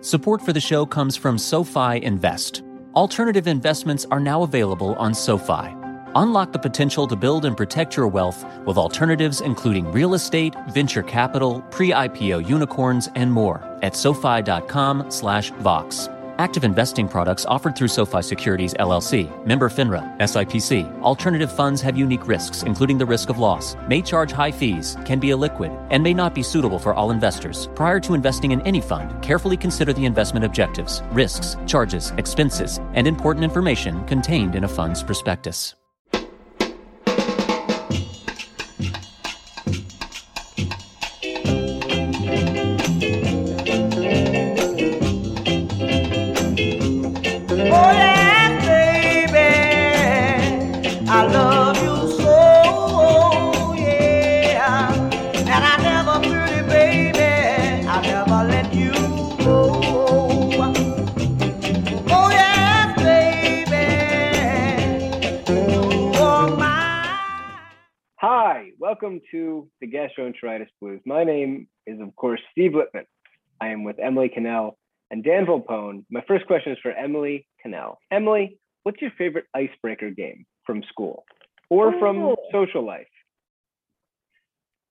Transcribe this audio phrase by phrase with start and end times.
[0.00, 2.62] Support for the show comes from SoFi Invest.
[2.94, 5.74] Alternative investments are now available on SoFi.
[6.14, 11.02] Unlock the potential to build and protect your wealth with alternatives including real estate, venture
[11.02, 16.08] capital, pre-IPO unicorns, and more at SoFi.com/Vox.
[16.38, 21.00] Active investing products offered through SoFi Securities LLC, member FINRA, SIPC.
[21.00, 25.20] Alternative funds have unique risks, including the risk of loss, may charge high fees, can
[25.20, 27.68] be illiquid, and may not be suitable for all investors.
[27.76, 33.06] Prior to investing in any fund, carefully consider the investment objectives, risks, charges, expenses, and
[33.06, 35.76] important information contained in a fund's prospectus.
[68.94, 71.00] Welcome to the Gastroenteritis Blues.
[71.04, 73.06] My name is, of course, Steve Lippman.
[73.60, 74.78] I am with Emily Cannell
[75.10, 76.04] and Dan Volpone.
[76.10, 77.98] My first question is for Emily Cannell.
[78.12, 81.24] Emily, what's your favorite icebreaker game from school
[81.70, 82.36] or from Ooh.
[82.52, 83.08] social life?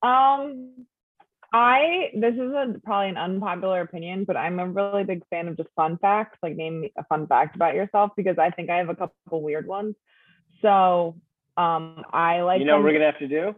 [0.01, 0.85] Um,
[1.53, 5.55] I this is a probably an unpopular opinion, but I'm a really big fan of
[5.55, 6.39] just fun facts.
[6.43, 9.65] Like name a fun fact about yourself because I think I have a couple weird
[9.65, 9.95] ones.
[10.61, 11.15] So
[11.55, 13.55] um, I like you know what we're gonna have to do?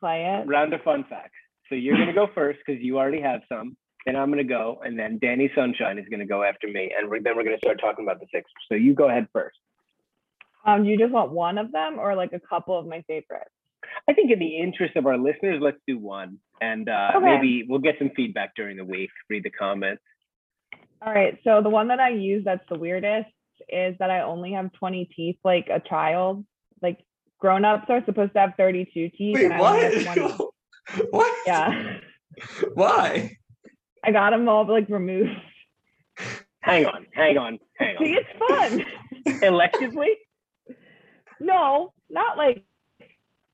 [0.00, 0.48] Play it.
[0.48, 1.34] Round of fun facts.
[1.68, 3.76] So you're gonna go first because you already have some.
[4.06, 7.20] Then I'm gonna go, and then Danny Sunshine is gonna go after me, and we're,
[7.22, 8.52] then we're gonna start talking about the Sixers.
[8.68, 9.58] So you go ahead first.
[10.66, 13.50] Um, do you just want one of them or like a couple of my favorites?
[14.08, 17.24] I think in the interest of our listeners, let's do one, and uh, Okay.
[17.24, 19.10] maybe we'll get some feedback during the week.
[19.28, 20.02] Read the comments.
[21.02, 21.38] All right.
[21.44, 23.30] So the one that I use that's the weirdest
[23.68, 26.44] is that I only have 20 teeth like a child.
[27.40, 29.34] Like grown-ups are supposed to have 32 teeth.
[29.34, 29.82] Wait, and I what?
[29.82, 30.34] have 20.
[31.10, 31.36] what?
[31.46, 31.96] Yeah.
[32.74, 33.36] Why?
[34.04, 35.30] I got them all like removed.
[36.60, 38.04] Hang on, hang on, hang on.
[38.04, 38.84] See, it's fun.
[39.42, 40.14] Electively?
[41.40, 42.64] no, not like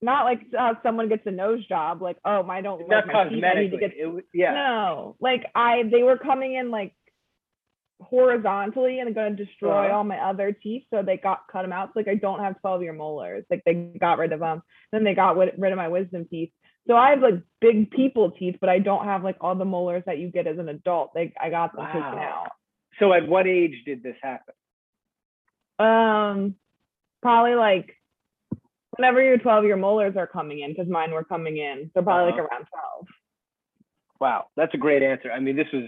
[0.01, 2.01] not like uh, someone gets a nose job.
[2.01, 3.43] Like, oh, I don't Not like my teeth.
[3.43, 4.53] I need to get It was, yeah.
[4.53, 5.15] no.
[5.19, 6.93] Like I, they were coming in like
[8.01, 9.97] horizontally and going to destroy Uh-huh.
[9.97, 10.83] all my other teeth.
[10.93, 11.89] So they got cut them out.
[11.89, 13.45] So like I don't have 12 year molars.
[13.49, 14.61] Like they got rid of them.
[14.91, 16.51] Then they got rid of my wisdom teeth.
[16.87, 20.03] So I have like big people teeth, but I don't have like all the molars
[20.05, 21.11] that you get as an adult.
[21.15, 22.51] Like I got them taken out.
[22.99, 24.53] So at what age did this happen?
[25.79, 26.55] Um,
[27.21, 27.95] probably like
[28.95, 31.91] whenever your 12 year molars are coming in, because mine were coming in.
[31.93, 32.47] So probably like Uh-huh.
[32.51, 33.07] around 12.
[34.19, 35.31] Wow, that's a great answer.
[35.31, 35.83] I mean, this was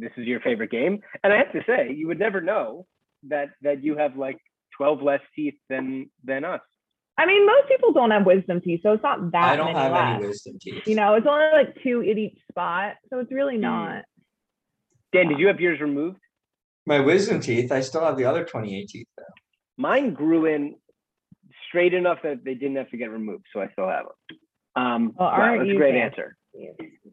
[0.00, 2.86] this is your favorite game, and I have to say, you would never know
[3.28, 4.38] that that you have like
[4.76, 6.60] twelve less teeth than than us.
[7.18, 9.78] I mean, most people don't have wisdom teeth, so it's not that I don't many
[9.78, 10.14] have less.
[10.16, 10.82] any wisdom teeth.
[10.86, 13.62] You know, it's only like two at each spot, so it's really Hmm.
[13.62, 14.04] not.
[15.12, 16.18] Dan, did you have yours removed?
[16.86, 19.22] my wisdom teeth, I still have the other 28 teeth though.
[19.76, 20.76] Mine grew in
[21.68, 24.38] straight enough that they didn't have to get removed, so I still have them.
[24.76, 26.22] Um, Well, wow, aren't that's a you great fancy?
[26.22, 26.36] answer.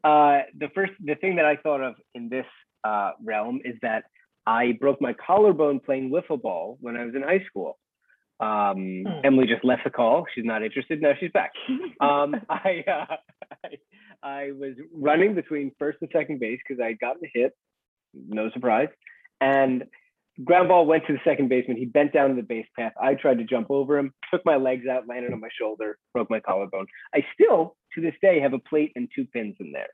[0.04, 2.46] Uh, the first, the thing that I thought of in this
[2.84, 4.04] uh, realm is that
[4.46, 7.78] I broke my collarbone playing wiffle ball when I was in high school.
[8.40, 9.22] Um, Hmm.
[9.24, 10.26] Emily just left the call.
[10.34, 11.02] She's not interested.
[11.02, 11.52] Now she's back.
[12.00, 13.16] Um, I, uh,
[13.64, 13.70] I
[14.24, 17.54] I was running between first and second base because I had gotten hit.
[18.14, 18.90] No surprise.
[19.42, 19.86] And
[20.44, 21.78] ground ball went to the second baseman.
[21.78, 22.94] He bent down to the base path.
[23.02, 26.30] I tried to jump over him, took my legs out, landed on my shoulder, broke
[26.30, 26.86] my collarbone.
[27.14, 29.88] I still, to this day, have a plate and two pins in there.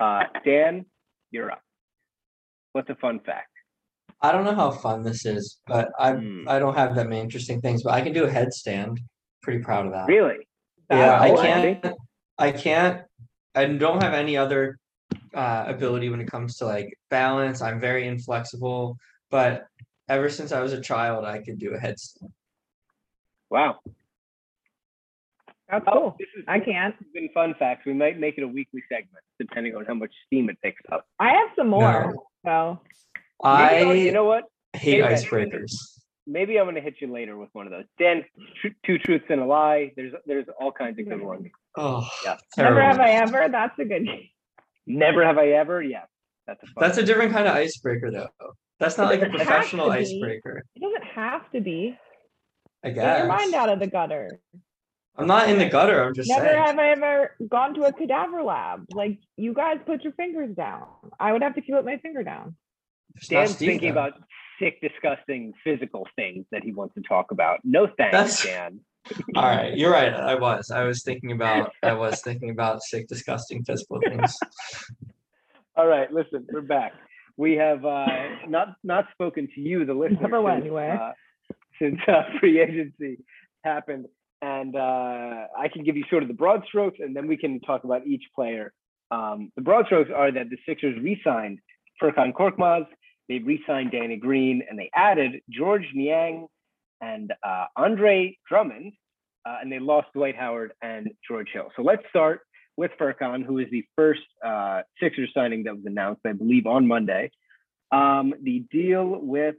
[0.00, 0.84] Uh, Dan,
[1.30, 1.62] you're up.
[2.74, 3.52] What's a fun fact?
[4.20, 6.48] I don't know how fun this is, but I Hmm.
[6.48, 8.98] I don't have that many interesting things, but I can do a headstand.
[9.42, 10.08] Pretty proud of that.
[10.08, 10.48] Really?
[10.90, 11.86] Yeah, I can't.
[12.36, 13.02] I can't.
[13.54, 14.78] I don't have any other
[15.32, 17.62] uh, ability when it comes to like balance.
[17.62, 18.98] I'm very inflexible,
[19.30, 19.68] but
[20.08, 22.32] ever since I was a child, I could do a headstand.
[23.50, 23.78] Wow.
[25.80, 26.16] That's Oh, cool.
[26.18, 26.94] this is I can't.
[26.98, 27.84] this has been fun facts.
[27.86, 31.04] We might make it a weekly segment, depending on how much steam it picks up.
[31.18, 32.14] I have some more.
[32.44, 32.80] No.
[32.80, 32.80] So
[33.42, 34.44] I Maybe, you know what?
[34.74, 35.72] hate maybe I- icebreakers.
[36.26, 37.84] Maybe I'm gonna hit you later with one of those.
[37.98, 38.24] Dan,
[38.60, 39.92] tr- two truths and a lie.
[39.96, 41.46] There's there's all kinds of good ones.
[41.76, 42.36] Oh, Yeah.
[42.56, 43.48] never have I ever.
[43.50, 44.06] That's a good.
[44.86, 45.82] Never have I ever.
[45.82, 46.02] Yeah,
[46.46, 46.74] that's a fun.
[46.78, 48.28] That's a different kind of icebreaker, though.
[48.78, 50.62] That's not like a professional icebreaker.
[50.76, 51.98] It doesn't have to be.
[52.84, 53.02] I guess.
[53.02, 54.38] Get your mind out of the gutter.
[55.16, 56.02] I'm not in the gutter.
[56.02, 56.56] I'm just Never saying.
[56.64, 58.86] have I ever gone to a cadaver lab.
[58.92, 60.86] Like you guys put your fingers down.
[61.20, 62.56] I would have to keep my finger down.
[63.16, 64.00] It's Dan's Steve, thinking though.
[64.06, 64.14] about
[64.58, 67.60] sick, disgusting physical things that he wants to talk about.
[67.64, 68.80] No thanks, That's- Dan.
[69.36, 70.14] All right, you're right.
[70.14, 70.70] I was.
[70.70, 71.72] I was thinking about.
[71.82, 74.38] I was thinking about sick, disgusting physical things.
[75.76, 76.92] All right, listen, we're back.
[77.36, 78.06] We have uh,
[78.48, 81.00] not not spoken to you, the listener, Never went since, anywhere.
[81.02, 81.12] uh,
[81.78, 83.18] since uh, free agency
[83.62, 84.06] happened,
[84.44, 87.60] and uh, I can give you sort of the broad strokes, and then we can
[87.60, 88.72] talk about each player.
[89.10, 91.60] Um, the broad strokes are that the Sixers re-signed
[92.02, 92.86] Furkan Korkmaz,
[93.28, 96.46] they re-signed Danny Green, and they added Georges Niang
[97.00, 98.92] and uh, Andre Drummond,
[99.46, 101.68] uh, and they lost Dwight Howard and George Hill.
[101.76, 102.40] So let's start
[102.76, 106.86] with Furkan, who is the first uh, Sixers signing that was announced, I believe, on
[106.86, 107.30] Monday.
[107.92, 109.56] Um, the deal with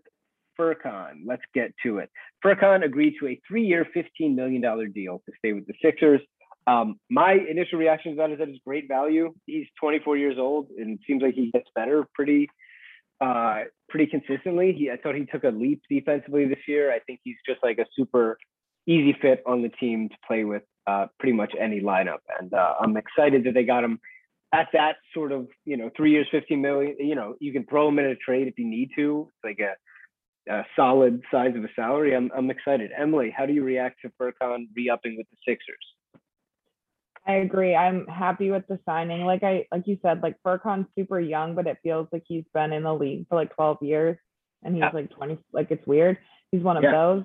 [0.60, 2.10] Furkan, let's get to it.
[2.44, 4.62] Furkan agreed to a three-year, $15 million
[4.92, 6.22] deal to stay with the Sixers.
[6.68, 9.34] Um, my initial reaction to that is that it's great value.
[9.46, 12.48] He's 24 years old, and seems like he gets better pretty,
[13.22, 14.74] uh, pretty consistently.
[14.74, 16.92] He, I thought he took a leap defensively this year.
[16.92, 18.38] I think he's just like a super
[18.88, 22.20] easy fit on the team to play with uh, pretty much any lineup.
[22.40, 24.00] And uh, I'm excited that they got him
[24.54, 26.96] at that sort of, you know, three years, 15 million.
[27.00, 29.30] You know, you can throw him in a trade if you need to.
[29.30, 29.74] It's like a,
[30.50, 32.16] a solid size of a salary.
[32.16, 32.92] I'm, I'm excited.
[32.98, 35.76] Emily, how do you react to Furkan re-upping with the Sixers?
[37.28, 37.76] I agree.
[37.76, 39.22] I'm happy with the signing.
[39.26, 42.72] Like I like you said, like Furkan's super young, but it feels like he's been
[42.72, 44.18] in the league for like 12 years
[44.64, 44.92] and he's Yeah.
[44.94, 46.20] like 20 like it's weird.
[46.52, 46.92] He's one of Yeah.
[46.92, 47.24] those.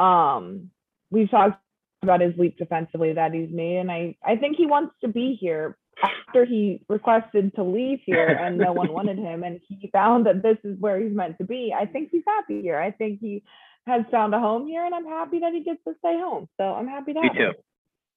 [0.00, 0.70] Um
[1.10, 1.60] we've talked
[2.02, 5.34] about his leap defensively that he's made and I I think he wants to be
[5.34, 10.26] here after he requested to leave here and no one wanted him and he found
[10.26, 11.74] that this is where he's meant to be.
[11.76, 12.78] I think he's happy here.
[12.78, 13.42] I think he
[13.86, 16.48] has found a home here and I'm happy that he gets to stay home.
[16.58, 17.52] So I'm happy to Me have him.
[17.52, 17.58] too.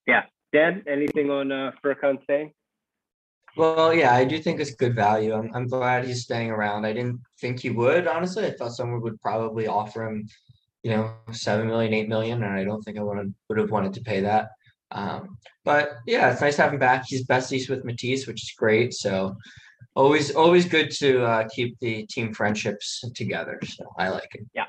[0.08, 0.24] Yeah.
[0.54, 2.54] Dan, anything on uh, Furkan staying?
[3.58, 5.34] Well, yeah, I do think it's good value.
[5.34, 6.86] I'm, I'm glad he's staying around.
[6.86, 8.46] I didn't think he would, honestly.
[8.46, 10.28] I thought someone would probably offer him,
[10.84, 13.96] you know, seven million, eight million, and I don't think I would would have wanted
[13.96, 14.50] to pay that.
[14.92, 17.06] Um, but yeah, it's nice to have him back.
[17.08, 18.94] He's besties with Matisse, which is great.
[18.94, 19.36] So
[19.96, 23.60] always, always good to uh, keep the team friendships together.
[23.66, 24.46] So I like it.
[24.54, 24.66] Yeah.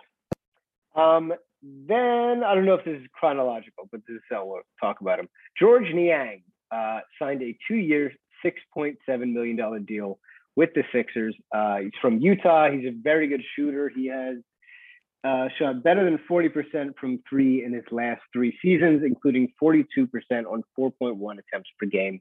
[0.97, 1.33] Um,
[1.63, 5.19] then I don't know if this is chronological, but this is how we'll talk about
[5.19, 5.29] him.
[5.59, 8.13] Georges Niang uh, signed a two-year,
[8.43, 10.19] six point seven million dollar deal
[10.57, 11.37] with the Sixers.
[11.55, 12.71] Uh, he's from Utah.
[12.71, 13.89] He's a very good shooter.
[13.89, 14.39] He has
[15.25, 20.07] uh, shot better than forty percent from three in his last three seasons, including forty-two
[20.07, 22.21] percent on four point one attempts per game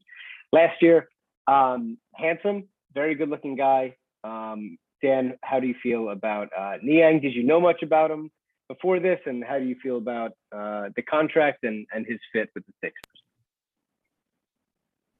[0.51, 1.09] last year.
[1.47, 3.95] Um, handsome, very good-looking guy.
[4.23, 7.21] Um, Dan, how do you feel about uh, Niang?
[7.21, 8.31] Did you know much about him?
[8.67, 12.49] before this, and how do you feel about uh, the contract and, and his fit
[12.53, 13.23] with the Sixers?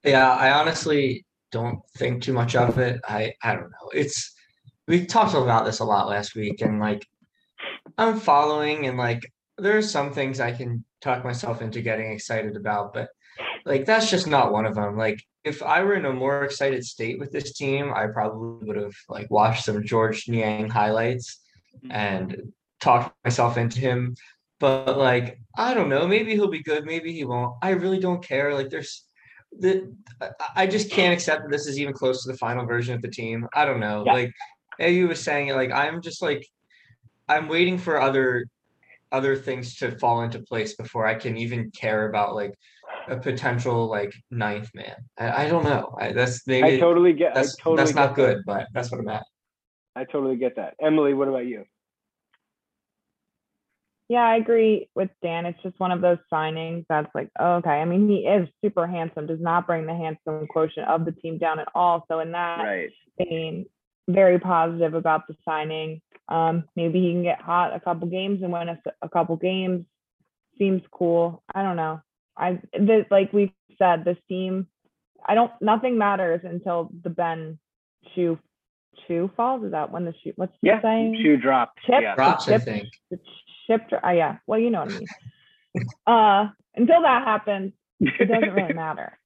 [0.04, 3.02] Yeah, I honestly don't think too much of it.
[3.08, 3.90] I I don't know.
[3.94, 4.34] It's
[4.88, 7.06] we talked about this a lot last week, and like
[7.98, 12.56] I'm following, and like there are some things I can talk myself into getting excited
[12.56, 13.10] about, but
[13.66, 14.98] like that's just not one of them.
[14.98, 18.78] Like if I were in a more excited state with this team, I probably would
[18.78, 21.40] have like watched some Georges Niang highlights
[21.78, 21.92] mm-hmm.
[21.92, 24.16] and talked myself into him.
[24.60, 27.56] But like I don't know, maybe he'll be good, maybe he won't.
[27.62, 28.54] I really don't care.
[28.54, 29.04] Like there's
[29.58, 29.94] the
[30.56, 33.08] I- just can't accept that this is even close to the final version of the
[33.08, 33.48] team.
[33.54, 34.04] I don't know.
[34.06, 34.14] Yeah.
[34.14, 34.34] Like
[34.82, 36.48] AU was saying, like I'm just like
[37.28, 38.46] I'm waiting for other
[39.12, 42.54] other things to fall into place before I can even care about like
[43.10, 44.96] a potential like ninth man.
[45.18, 45.96] I, I don't know.
[46.00, 47.34] I, that's maybe I totally get.
[47.34, 49.26] that's I totally that's not get good, but that's what I'm at.
[49.96, 50.76] I totally get that.
[50.82, 51.66] Emily, what about you?
[54.10, 55.46] Yeah, I agree with Dan.
[55.46, 57.72] It's just one of those signings that's like, oh, okay.
[57.72, 61.38] I mean, he is super handsome, does not bring the handsome quotient of the team
[61.38, 62.06] down at all.
[62.10, 62.90] So in that Right.
[63.18, 63.66] vein,
[64.08, 66.02] very positive about the signing.
[66.30, 68.70] Um, maybe he can get hot a couple games and win
[69.02, 69.86] a couple games.
[70.58, 71.44] Seems cool.
[71.54, 72.02] I don't know.
[72.38, 74.68] I this, like we said, this team.
[75.26, 75.52] I don't.
[75.62, 77.60] Nothing matters until the Ben
[78.16, 78.38] shoe
[79.08, 79.64] shoe falls.
[79.64, 80.34] Is that when the shoe?
[80.36, 80.82] What's the Yeah.
[80.82, 81.20] saying?
[81.24, 81.80] Shoe dropped.
[81.86, 82.02] Chip?
[82.02, 82.16] Yeah.
[82.16, 82.88] Drops, I Chip- think.
[83.12, 83.20] the
[83.68, 85.08] ship dr- uh, yeah well you know what i mean
[86.08, 89.20] uh until that happens it doesn't really matter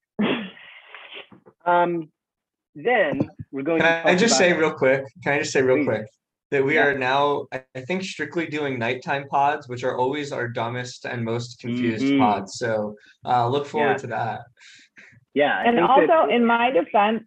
[1.66, 2.10] um,
[2.76, 3.82] then we're going.
[3.82, 5.04] Can to I just about- say real quick?
[5.24, 5.86] Can I just say real Please.
[5.86, 6.06] quick
[6.52, 6.88] that we Yeah.
[6.88, 11.24] are now, I I think, strictly doing nighttime pods, which are always our dumbest and
[11.24, 12.20] most confused Mhm.
[12.20, 12.56] pods.
[12.60, 13.98] So uh, look forward Yeah.
[13.98, 14.42] to that.
[15.34, 15.58] Yeah.
[15.60, 17.24] I and also that- in my defense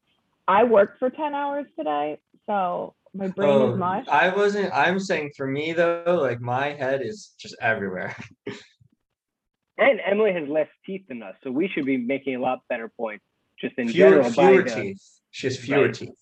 [0.47, 4.71] i worked for 10 hours today so my brain Oh, is mush I wasn't.
[4.75, 8.15] I'm saying for me though, like my head is just everywhere.
[9.79, 12.91] and Emily has less teeth than us, so we should be making a lot better
[12.95, 13.25] points
[13.59, 14.25] just in Fewer, general.
[14.25, 15.03] by fewer the- teeth.
[15.31, 15.95] She has fewer Right.
[15.95, 16.19] teeth.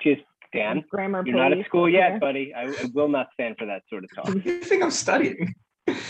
[0.00, 0.18] She has
[0.52, 2.20] Dan, grammar you're not at school yet, here.
[2.20, 2.52] buddy.
[2.54, 4.34] I, I will not stand for that sort of talk.
[4.44, 5.54] You think I'm studying?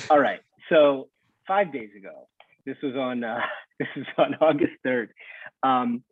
[0.08, 0.40] All right.
[0.68, 1.08] So
[1.46, 2.28] five days ago,
[2.64, 3.40] this was on uh,
[3.78, 5.12] this was on August third.
[5.62, 6.02] Um,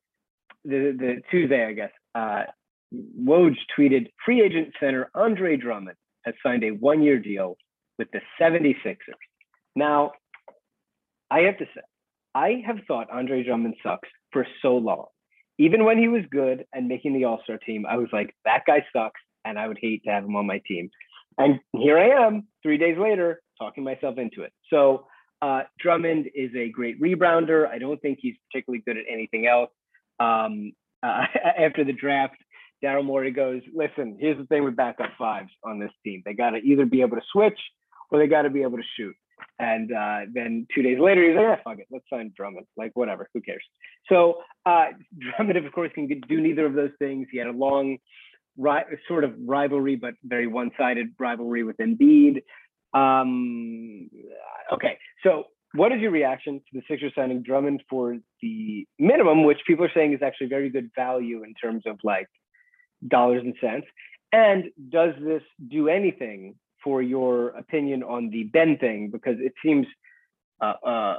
[0.64, 1.92] the the Tuesday, I guess.
[2.14, 2.42] Uh,
[3.22, 7.56] Woj tweeted: Free agent center Andre Drummond has signed a one year deal
[7.98, 8.96] with the 76ers.
[9.74, 10.12] Now,
[11.30, 11.80] I have to say,
[12.34, 15.06] I have thought Andre Drummond sucks for so long.
[15.58, 18.62] Even when he was good and making the All Star team, I was like, that
[18.66, 20.90] guy sucks, and I would hate to have him on my team.
[21.36, 24.52] And here I am, three days later, talking myself into it.
[24.70, 25.06] So
[25.40, 27.68] uh, Drummond is a great rebounder.
[27.68, 29.70] I don't think he's particularly good at anything else.
[30.20, 30.72] Um,
[31.02, 31.26] uh,
[31.58, 32.36] after the draft,
[32.82, 36.22] Daryl Morey goes, "Listen, here's the thing with backup fives on this team.
[36.24, 37.58] They got to either be able to switch
[38.10, 39.14] or they got to be able to shoot."
[39.58, 42.66] And uh, then two days later, he's like, "Yeah, fuck it, let's sign Drummond.
[42.76, 43.64] Like, whatever, who cares?"
[44.08, 44.86] So uh,
[45.36, 47.26] Drummond, of course, can do neither of those things.
[47.30, 47.98] He had a long
[48.56, 52.42] ri- sort of rivalry, but very one-sided rivalry with Embiid.
[52.94, 54.08] Um,
[54.72, 59.58] okay, so what is your reaction to the Sixers signing Drummond for the minimum, which
[59.66, 62.28] people are saying is actually very good value in terms of like
[63.06, 63.86] dollars and cents?
[64.32, 69.10] And does this do anything for your opinion on the Ben thing?
[69.10, 69.86] Because it seems
[70.60, 71.16] uh, uh,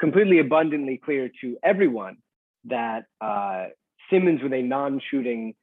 [0.00, 2.16] completely abundantly clear to everyone
[2.64, 3.66] that uh,
[4.10, 5.54] Simmons with a non-shooting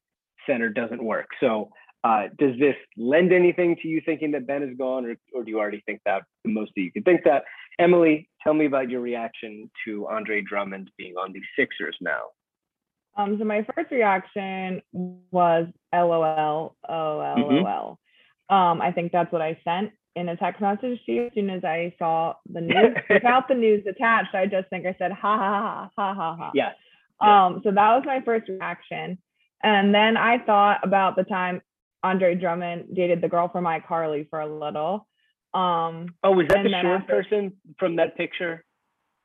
[0.48, 1.28] center doesn't work.
[1.40, 1.70] So
[2.04, 5.52] uh, does this lend anything to you thinking that Ben is gone, or, or do
[5.52, 7.44] you already think that the most of you can think that?
[7.80, 12.28] Emily, tell me about your reaction to Andre Drummond being on the Sixers now.
[13.18, 17.98] Um, so my first reaction was LOL, Mm-hmm.
[18.50, 21.50] Um, I think that's what I sent in a text message to you as soon
[21.50, 22.96] as I saw the news.
[23.10, 26.52] Without the news attached, I just think I said ha ha ha ha ha ha.
[26.54, 26.74] Yes.
[27.22, 27.46] Yeah.
[27.46, 29.18] Um, so that was my first reaction.
[29.64, 31.62] And then I thought about the time
[32.04, 35.08] Andre Drummond dated the girl from iCarly for a little.
[35.54, 38.64] Um, Oh, was that the short after- person from that picture?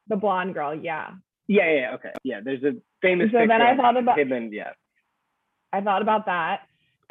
[0.09, 1.11] the blonde girl, yeah.
[1.47, 2.13] Yeah, yeah, okay.
[2.25, 4.73] Yeah, there's a famous So picture then I thought about him and yeah.
[5.73, 6.63] I thought about that.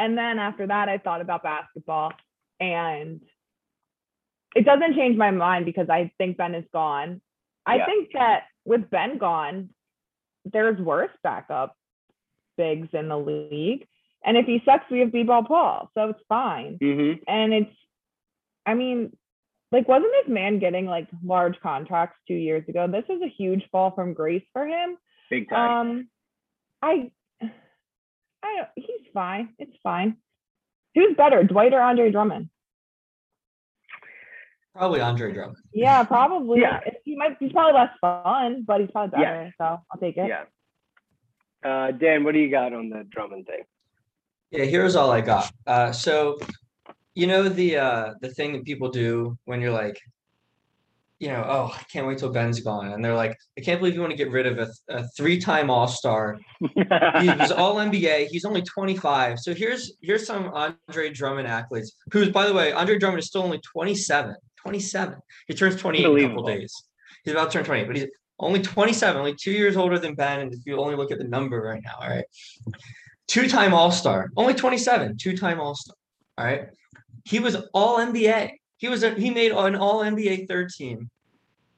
[0.01, 2.11] And then after that, I thought about basketball.
[2.59, 3.21] And
[4.55, 7.21] it doesn't change my mind because I think Ben is gone.
[7.67, 7.85] I Yeah.
[7.85, 9.69] think that with Ben gone,
[10.43, 11.77] there's worse backup
[12.57, 13.87] bigs in the league.
[14.25, 15.91] And if he sucks, we have B-ball Paul.
[15.93, 16.79] So it's fine.
[16.79, 17.23] Mm-hmm.
[17.27, 17.75] And it's,
[18.65, 19.15] I mean,
[19.71, 22.87] like, wasn't this man getting like large contracts two years ago?
[22.87, 24.97] This is a huge fall from grace for him.
[25.29, 25.87] Big time.
[25.87, 26.09] Um,
[26.81, 27.11] I,
[28.43, 29.49] I don't, he's fine.
[29.59, 30.17] It's fine.
[30.95, 32.49] Who's better, Dwight or Andre Drummond?
[34.75, 35.57] Probably Andre Drummond.
[35.73, 36.61] Yeah, probably.
[36.61, 36.79] Yeah.
[37.03, 37.35] He might.
[37.39, 39.31] He's probably less fun, but he's probably Yeah.
[39.33, 39.53] better.
[39.57, 40.27] So I'll take it.
[40.27, 40.43] yeah.
[41.63, 43.63] Uh, Dan, what do you got on the Drummond thing?
[44.49, 45.51] Yeah, here's all I got.
[45.67, 46.39] Uh, so,
[47.15, 49.99] you know the uh, the thing that people do when you're like,
[51.21, 53.93] you know, oh, I can't wait till Ben's gone, and they're like, I can't believe
[53.93, 56.39] you want to get rid of a, a three-time All-Star.
[56.59, 56.67] He
[57.39, 58.29] was All NBA.
[58.29, 59.37] He's only 25.
[59.37, 61.89] So here's here's some Andre Drummond accolades.
[62.11, 64.35] Who's by the way, Andre Drummond is still only 27.
[64.57, 65.15] 27.
[65.47, 66.73] He turns 28 in a couple days.
[67.23, 68.07] He's about to turn 28, but he's
[68.39, 70.39] only 27, only two years older than Ben.
[70.39, 72.25] And if you only look at the number right now, all right.
[73.27, 75.95] Two-time All-Star, only 27, two-time All-Star.
[76.39, 76.65] All right.
[77.25, 78.53] He was all NBA.
[78.81, 81.11] He was a, he made an all NBA third team.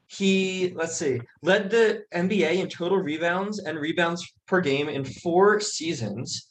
[0.08, 5.60] He let's see, led the NBA in total rebounds and rebounds per game in four
[5.60, 6.48] seasons.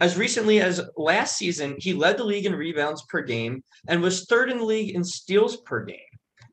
[0.00, 4.26] As recently as last season, he led the league in rebounds per game and was
[4.26, 5.98] third in the league in steals per game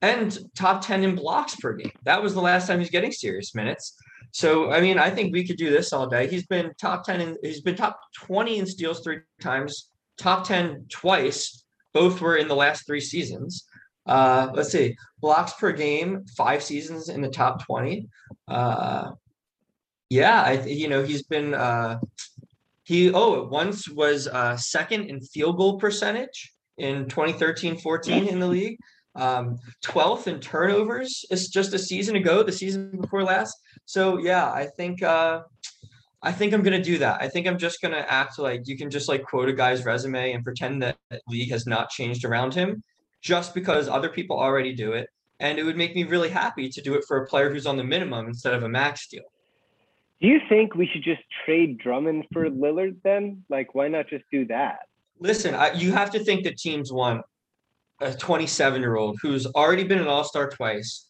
[0.01, 1.91] and top 10 in blocks per game.
[2.03, 3.97] That was the last time he's getting serious minutes.
[4.31, 6.27] So I mean, I think we could do this all day.
[6.27, 10.85] He's been top 10 in he's been top 20 in steals three times, top 10
[10.89, 11.60] twice.
[11.93, 13.65] Both were in the last three seasons.
[14.05, 18.07] Uh, let's see, blocks per game, five seasons in the top 20.
[18.47, 19.11] Uh,
[20.09, 21.99] yeah, I you know he's been uh,
[22.83, 28.77] he oh once was uh, second in field goal percentage in 2013-14 in the league.
[29.15, 33.55] Um, 12th in turnovers is just a season ago, the season before last.
[33.85, 35.41] So yeah, I think uh,
[36.23, 37.21] I think I'm gonna do that.
[37.21, 40.33] I think I'm just gonna act like you can just like quote a guy's resume
[40.33, 40.97] and pretend that
[41.27, 42.83] league has not changed around him,
[43.21, 45.09] just because other people already do it.
[45.39, 47.75] And it would make me really happy to do it for a player who's on
[47.75, 49.23] the minimum instead of a max deal.
[50.21, 53.43] Do you think we should just trade Drummond for Lillard then?
[53.49, 54.81] Like, why not just do that?
[55.19, 57.23] Listen, I, you have to think that teams want
[58.01, 61.07] a 27 year old who's already been an all star twice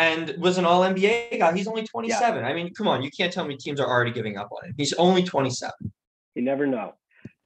[0.00, 1.54] and was an all NBA guy.
[1.54, 2.42] He's only 27.
[2.42, 4.74] I mean, come on, you can't tell me teams are already giving up on him.
[4.78, 5.72] He's only 27.
[6.34, 6.94] You never know.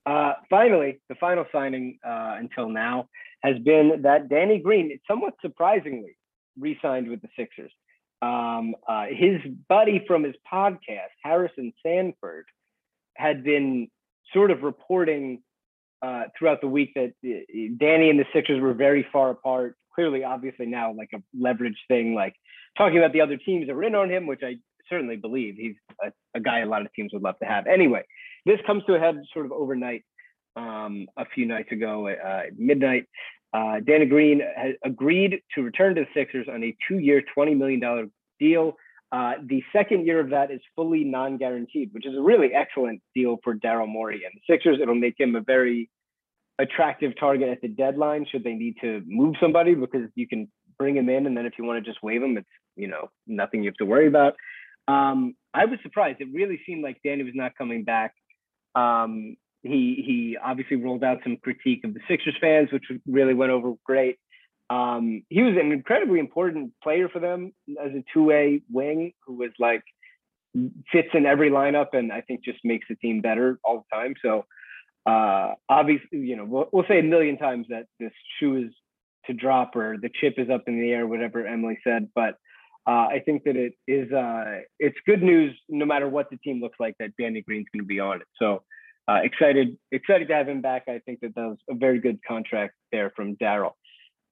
[0.06, 3.08] Uh, finally, the final signing uh, until now
[3.42, 6.16] has been that Danny Green, somewhat surprisingly,
[6.58, 7.72] re-signed with the Sixers.
[8.22, 12.46] Um, uh, his buddy from his podcast, Harrison Sanford,
[13.16, 13.88] had been
[14.32, 15.42] sort of reporting
[16.02, 19.76] uh, throughout the week that uh, Danny and the Sixers were very far apart.
[19.94, 22.34] Clearly, obviously now like a leverage thing, like
[22.76, 24.56] talking about the other teams that were in on him, which I
[24.88, 27.66] certainly believe he's a, a guy a lot of teams would love to have.
[27.66, 28.04] Anyway,
[28.44, 30.04] this comes to a head sort of overnight
[30.56, 33.06] um, a few nights ago at uh, midnight.
[33.52, 38.10] Uh, Danny Green has agreed to return to the Sixers on a two-year, $20 million
[38.40, 38.74] deal.
[39.12, 43.36] Uh, the second year of that is fully non-guaranteed, which is a really excellent deal
[43.44, 44.78] for Daryl Morey and the Sixers.
[44.82, 45.88] It'll make him a very
[46.58, 50.96] attractive target at the deadline should they need to move somebody because you can bring
[50.96, 53.62] him in and then if you want to just waive him, it's you know nothing
[53.62, 54.34] you have to worry about.
[54.86, 56.20] Um, I was surprised.
[56.20, 58.14] It really seemed like Danny was not coming back.
[58.74, 63.52] Um, he he obviously rolled out some critique of the Sixers fans, which really went
[63.52, 64.18] over great.
[64.70, 69.50] Um, he was an incredibly important player for them as a two-way wing who was
[69.58, 69.82] like
[70.90, 74.14] fits in every lineup and I think just makes the team better all the time.
[74.22, 74.46] So
[75.06, 78.72] uh, obviously, you know, we'll, we'll say a million times that this shoe is
[79.26, 82.08] to drop or the chip is up in the air, whatever Emily said.
[82.14, 82.36] But
[82.86, 86.60] uh, I think that it is uh, it's good news no matter what the team
[86.60, 88.26] looks like that Danny Green's going to be on it.
[88.38, 88.62] So
[89.08, 90.84] uh, excited excited to have him back.
[90.88, 93.72] I think that that was a very good contract there from Daryl.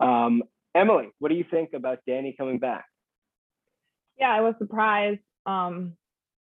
[0.01, 0.43] Um,
[0.75, 2.87] Emily, what do you think about Danny coming back?
[4.19, 5.97] Yeah, I was surprised, um,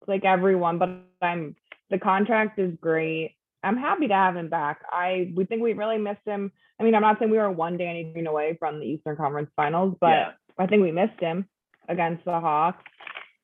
[0.07, 1.57] like everyone, but I'm
[1.91, 3.35] the contract is great.
[3.63, 4.83] I'm happy to have him back.
[4.91, 6.53] I we think we really missed him.
[6.81, 9.51] I mean, I'm not saying we were one Danny Green away from the Eastern Conference
[9.57, 10.31] Finals, but Yeah.
[10.59, 11.49] I think we missed him
[11.89, 12.85] against the Hawks.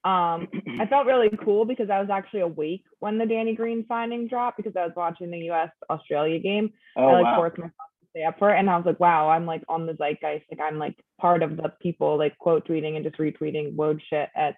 [0.04, 0.48] Um,
[0.80, 4.58] I felt really cool because I was actually awake when the Danny Green signing dropped
[4.58, 5.70] because I was watching the U.S.
[5.90, 6.72] Australia game.
[6.96, 7.36] Oh I like wow.
[7.36, 9.86] forced myself to stay up for it, and I was like, wow, I'm like on
[9.86, 10.44] the zeitgeist.
[10.50, 14.28] Like I'm like part of the people like quote tweeting and just retweeting Woj shit
[14.36, 14.56] at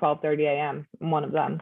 [0.00, 0.86] 12:30 a.m.
[1.00, 1.60] I'm one of them.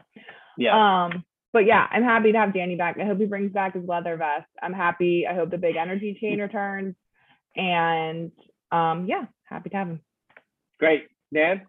[0.57, 1.05] Yeah.
[1.05, 2.97] Um, but yeah, I'm happy to have Danny back.
[2.99, 4.47] I hope he brings back his leather vest.
[4.61, 5.25] I'm happy.
[5.27, 6.95] I hope the big energy chain returns.
[7.55, 8.31] And
[8.71, 10.01] um, yeah, happy to have him.
[10.79, 11.07] Great.
[11.33, 11.61] Dan?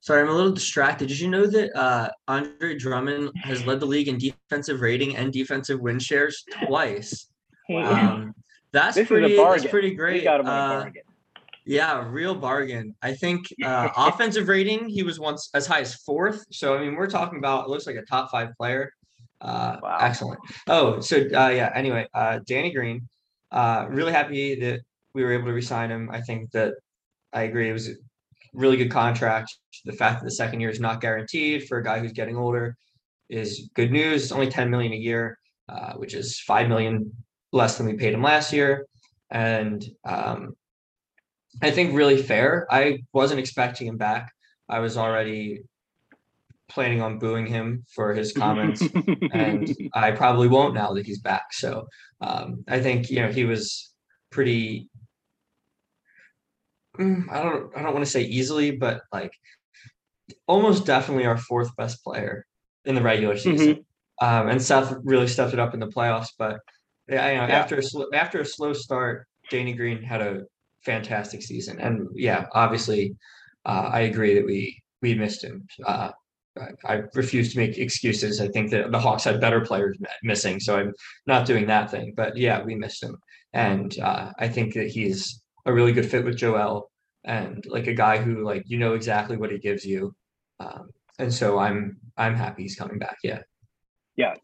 [0.00, 1.08] Sorry, I'm a little distracted.
[1.08, 5.32] Did you know that uh, Andre Drummond has led the league in defensive rating and
[5.32, 7.26] defensive win shares twice?
[7.68, 7.90] Wow.
[8.14, 8.34] Um,
[8.72, 9.28] that's This is pretty.
[9.34, 9.70] That's bargain.
[9.70, 10.24] pretty We great.
[10.24, 11.02] got him on a Uh, bargain.
[11.68, 12.94] Yeah, real bargain.
[13.02, 16.42] I think uh, offensive rating, he was once as high as fourth.
[16.50, 18.90] So I mean, we're talking about it looks like a top five player.
[19.40, 19.98] Uh, Wow.
[20.00, 20.40] Excellent.
[20.66, 21.70] Oh, so uh, yeah.
[21.74, 23.06] Anyway, uh, Danny Green.
[23.52, 24.80] Uh, really happy that
[25.14, 26.10] we were able to resign him.
[26.10, 26.74] I think that
[27.32, 27.68] I agree.
[27.68, 27.92] It was a
[28.54, 29.54] really good contract.
[29.84, 32.76] The fact that the second year is not guaranteed for a guy who's getting older
[33.28, 34.24] is good news.
[34.24, 37.12] It's only 10 million a year, uh, which is 5 million
[37.52, 38.86] less than we paid him last year.
[39.30, 40.54] And um,
[41.62, 42.66] I think really fair.
[42.70, 44.30] I wasn't expecting him back.
[44.68, 45.62] I was already
[46.68, 48.82] planning on booing him for his comments,
[49.32, 51.52] and I probably won't now that he's back.
[51.52, 51.86] So
[52.20, 53.92] um, I think you know he was
[54.30, 54.88] pretty.
[56.98, 57.76] Mm, I don't.
[57.76, 59.32] I don't want to say easily, but like
[60.46, 62.46] almost definitely our fourth best player
[62.84, 63.84] in the regular season.
[64.20, 66.30] Um, and Seth really stepped it up in the playoffs.
[66.36, 66.58] But
[67.08, 67.58] yeah, you know, Yeah.
[67.58, 70.42] after a sl- after a slow start, Danny Green had a
[70.84, 71.80] fantastic season.
[71.80, 73.16] And yeah, obviously,
[73.64, 75.66] uh, I agree that we we missed him.
[75.84, 76.10] Uh,
[76.84, 78.40] I, refuse to make excuses.
[78.40, 80.92] I think that the Hawks had better players missing, so I'm
[81.26, 82.14] not doing that thing.
[82.16, 83.16] But yeah, we missed him,
[83.52, 86.90] and uh, I think that he's a really good fit with Joel
[87.24, 90.14] and like a guy who like you know exactly what he gives you.
[90.60, 90.88] Um,
[91.18, 93.18] and so I'm I'm happy he's coming back.
[93.22, 93.40] Yeah.
[94.16, 94.34] Yeah.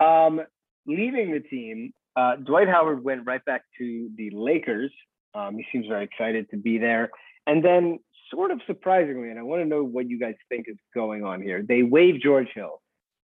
[0.00, 0.40] Um,
[0.86, 4.92] leaving the team, uh, Dwight Howard went right back to the Lakers.
[5.36, 7.10] Um, he seems very excited to be there.
[7.46, 7.98] And then,
[8.30, 11.42] sort of surprisingly, and I want to know what you guys think is going on
[11.42, 11.62] here.
[11.66, 12.80] They waived George Hill.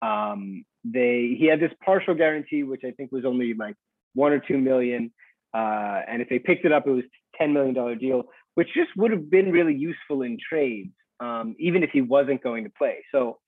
[0.01, 3.75] Um, they he had this partial guarantee, which I think was only like
[4.13, 5.11] one or two million.
[5.53, 7.05] Uh, and if they picked it up, it was
[7.37, 8.23] ten million dollar deal,
[8.55, 12.65] which just would have been really useful in trades, um, even if he wasn't going
[12.65, 12.97] to play.
[13.11, 13.39] So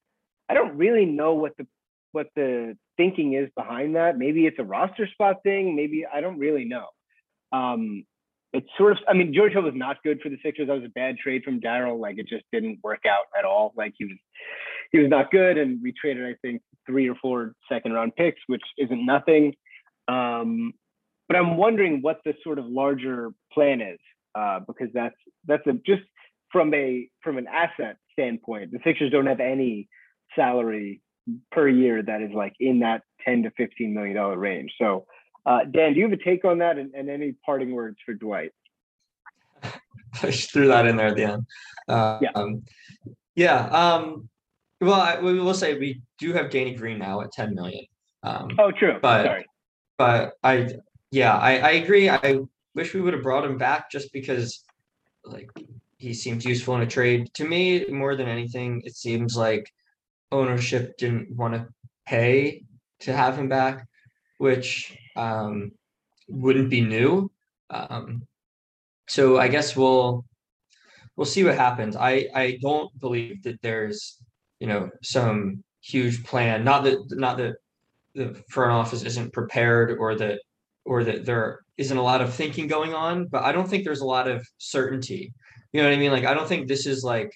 [0.49, 1.67] I don't really know what the
[2.11, 4.17] what the thinking is behind that.
[4.17, 5.75] Maybe it's a roster spot thing.
[5.75, 6.85] Maybe I don't really know.
[7.51, 8.05] Um,
[8.55, 8.97] it's sort of.
[9.07, 10.67] I mean, George Hill was not good for the Sixers.
[10.67, 11.99] That was a bad trade from Daryl.
[11.99, 13.73] Like it just didn't work out at all.
[13.75, 14.17] Like he was,
[14.91, 15.57] he was not good.
[15.57, 19.53] And we traded, I think, three or four second round picks, which isn't nothing.
[20.07, 20.73] Um,
[21.27, 23.99] but I'm wondering what the sort of larger plan is,
[24.35, 25.15] uh, because that's
[25.47, 26.03] that's a just
[26.51, 28.71] from a from an asset standpoint.
[28.71, 29.89] The Sixers don't have any
[30.35, 31.01] salary
[31.51, 34.71] per year that is like in that 10 to 15 million dollar range.
[34.79, 35.05] So,
[35.45, 38.13] uh, Dan, do you have a take on that and, and any parting words for
[38.13, 38.51] Dwight?
[39.63, 41.45] I threw that in there at the end.
[41.87, 42.31] Uh, Yeah.
[42.35, 42.63] Um,
[43.35, 43.65] yeah.
[43.67, 44.29] Um,
[44.81, 47.85] well, I, we will say we do have Danny Green now at 10 million.
[48.23, 48.97] Um, Oh, true.
[49.01, 49.45] But- Sorry.
[49.97, 50.69] but I,
[51.11, 52.09] yeah, I, I agree.
[52.09, 52.39] I
[52.73, 54.63] wish we would have brought him back just because,
[55.23, 55.49] like,
[55.97, 57.29] he seems useful in a trade.
[57.35, 59.71] To me, more than anything, it seems like
[60.31, 61.67] ownership didn't want to
[62.05, 62.63] pay
[63.01, 63.87] to have him back,
[64.39, 65.71] which um,
[66.27, 67.31] wouldn't be new.
[67.69, 68.23] Um,
[69.07, 70.25] so I guess we'll
[71.15, 71.95] we'll see what happens.
[71.95, 74.17] I I don't believe that there's
[74.59, 76.63] you know some huge plan.
[76.63, 77.55] Not that not that
[78.13, 80.39] the front office isn't prepared or that
[80.85, 84.01] or that there isn't a lot of thinking going on, but I don't think there's
[84.01, 85.33] a lot of certainty.
[85.73, 86.11] You know what I mean?
[86.11, 87.31] Like I don't think this is like,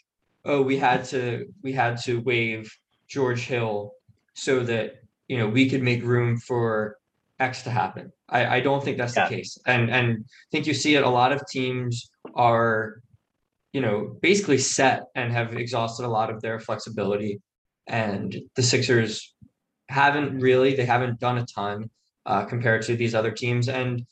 [0.46, 2.72] oh, we had to we had to waive
[3.08, 3.94] George Hill
[4.34, 4.96] so that
[5.28, 6.99] you know we could make room for
[7.40, 8.12] X to happen.
[8.28, 9.28] I, I don't think that's Yeah.
[9.28, 9.58] the case.
[9.66, 13.02] And and I think you see it a lot of teams are,
[13.74, 17.40] you know, basically set and have exhausted a lot of their flexibility.
[17.88, 19.34] And the Sixers
[19.90, 21.90] haven't really, they haven't done a ton
[22.26, 23.68] uh, compared to these other teams.
[23.70, 24.06] And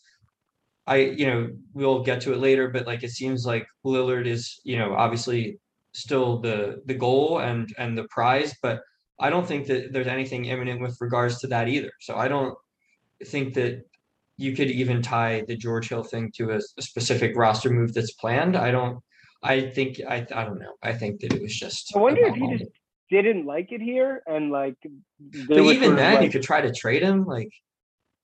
[0.88, 4.60] I, you know, we'll get to it later, but like it seems like Lillard is,
[4.64, 5.60] you know, obviously
[5.94, 8.82] still the the goal and and the prize, but
[9.20, 11.92] I don't think that there's anything imminent with regards to that either.
[12.00, 12.56] So I don't
[13.26, 13.86] think that
[14.38, 18.14] you could even tie the George Hill thing to a, a specific roster move that's
[18.14, 18.56] planned.
[18.56, 19.00] I don't.
[19.44, 20.26] I think I.
[20.34, 20.74] I don't know.
[20.84, 21.96] I think that it was just.
[21.96, 22.72] I wonder if he just
[23.10, 24.76] didn't like it here and like.
[25.48, 27.26] But even then, you could try to trade him.
[27.26, 27.50] Like,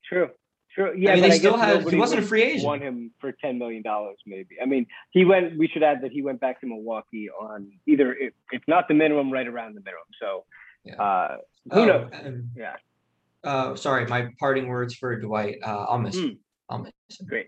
[0.07, 0.29] True.
[0.73, 0.93] True.
[0.97, 1.87] Yeah, I mean, they I still had.
[1.87, 2.65] He wasn't a free agent.
[2.65, 4.55] Want him for ten million dollars, maybe.
[4.61, 5.57] I mean, he went.
[5.57, 8.95] We should add that he went back to Milwaukee on either, if, if not the
[8.95, 10.05] minimum, right around the minimum.
[10.19, 10.45] So,
[10.83, 11.01] Yeah.
[11.01, 11.37] uh,
[11.71, 12.11] who Oh, knows?
[12.55, 12.75] Yeah.
[13.43, 15.57] Uh, sorry, my parting words for Dwight.
[15.63, 16.15] Uh, I'll miss.
[16.15, 16.25] Hmm.
[16.25, 16.39] him.
[16.69, 16.91] I'll miss.
[17.19, 17.27] him.
[17.27, 17.47] Great.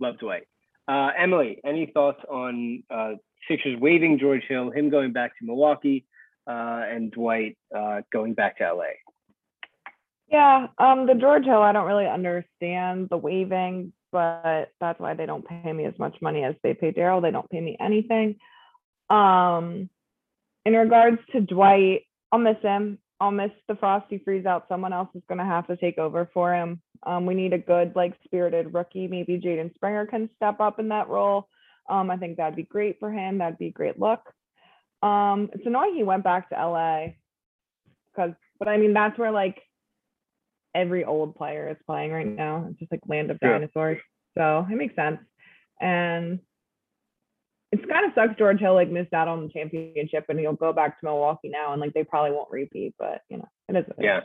[0.00, 0.44] Love Dwight.
[0.88, 3.12] Uh, Emily, any thoughts on uh,
[3.48, 6.04] Sixers waiving George Hill, him going back to Milwaukee,
[6.46, 8.84] uh, and Dwight uh, going back to LA?
[10.28, 15.26] Yeah, um, the George Hill, I don't really understand the waiving, but that's why they
[15.26, 17.22] don't pay me as much money as they pay Daryl.
[17.22, 18.36] They don't pay me anything.
[19.10, 19.90] Um,
[20.64, 22.98] in regards to Dwight, I'll miss him.
[23.22, 24.66] I'll miss the frosty freeze out.
[24.68, 26.82] Someone else is gonna have to take over for him.
[27.04, 29.06] Um, we need a good, like, spirited rookie.
[29.06, 31.48] Maybe Jaden Springer can step up in that role.
[31.88, 33.38] Um, I think that'd be great for him.
[33.38, 34.34] That'd be a great look.
[35.02, 37.14] Um, it's annoying he went back to LA
[38.10, 39.62] because, but I mean, that's where like
[40.74, 42.66] every old player is playing right now.
[42.70, 43.50] It's just like land of Yeah.
[43.52, 44.00] dinosaurs.
[44.36, 45.20] So it makes sense.
[45.80, 46.40] And
[47.72, 50.72] it's kind of sucks George Hill like missed out on the championship and he'll go
[50.72, 53.84] back to Milwaukee now and like they probably won't repeat, but you know, it is.
[53.88, 54.04] what it is.
[54.04, 54.20] Yeah.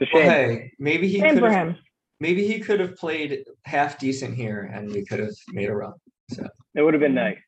[0.00, 0.50] It's a Well, shame.
[0.58, 1.68] hey, maybe he Shame could for have.
[1.68, 1.76] him.
[2.20, 5.94] Maybe he could have played half decent here, and we could have made a run.
[6.30, 7.38] So it would have been nice.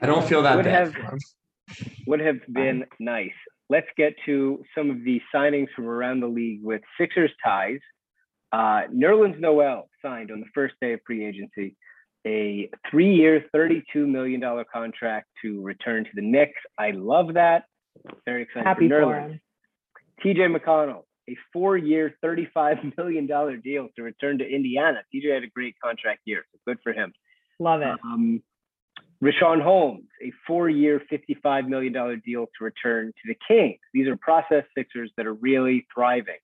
[0.00, 0.74] I don't feel that Would bad.
[0.74, 1.18] have- for him.
[2.06, 3.32] would have been nice.
[3.68, 7.80] Let's get to some of the signings from around the league with Sixers ties.
[8.52, 11.76] Uh, Nerlens Noel signed on the first day of free agency
[12.26, 16.60] a three year, $32 million contract to return to the Knicks.
[16.78, 17.64] I love that.
[18.24, 19.30] Very excited Happy for Nerlens.
[19.30, 19.40] him.
[20.24, 23.26] TJ McConnell, a four year, $35 million
[23.60, 25.02] deal to return to Indiana.
[25.14, 27.12] TJ had a great contract year, so good for him.
[27.58, 27.96] Love it.
[28.04, 28.42] Um,
[29.22, 31.92] Richaun Holmes, a four-year, $55 million
[32.24, 33.78] deal to return to the Kings.
[33.94, 36.36] These are process Sixers that are really thriving.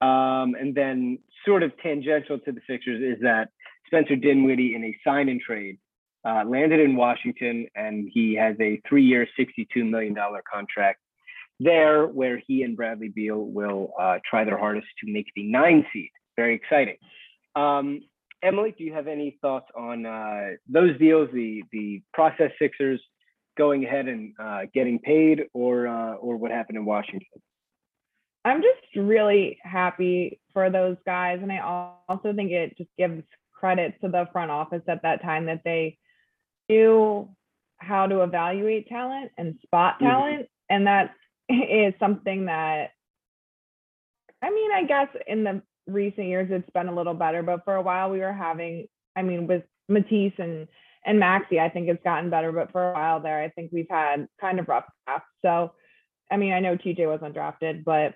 [0.00, 3.50] Um, and then, sort of tangential to the Sixers, is that
[3.86, 5.78] Spencer Dinwiddie, in a sign and trade,
[6.24, 10.16] uh, landed in Washington, and he has a three-year, $62 million
[10.50, 11.00] contract
[11.60, 15.86] there, where he and Bradley Beal will uh, try their hardest to make the nine
[15.92, 16.10] seed.
[16.36, 16.96] Very exciting.
[17.54, 18.00] Um,
[18.42, 23.00] Emily, do you have any thoughts on uh, those deals, the the process Sixers
[23.56, 27.40] going ahead and uh, getting paid, or uh, or what happened in Washington?
[28.44, 31.38] I'm just really happy for those guys.
[31.40, 31.60] And I
[32.08, 33.22] also think it just gives
[33.54, 35.98] credit to the front office at that time that they
[36.68, 37.28] knew
[37.78, 40.06] how to evaluate talent and spot Mhm.
[40.06, 40.48] talent.
[40.68, 41.14] And that
[41.48, 42.92] is something that,
[44.42, 47.76] I mean, I guess in the recent years it's been a little better, but for
[47.76, 50.68] a while we were having, I mean, with Matisse and
[51.06, 53.90] and Maxey, I think it's gotten better, but for a while there, I think we've
[53.90, 55.28] had kind of rough drafts.
[55.42, 55.74] So,
[56.30, 58.14] I mean, I know TJ wasn't drafted, but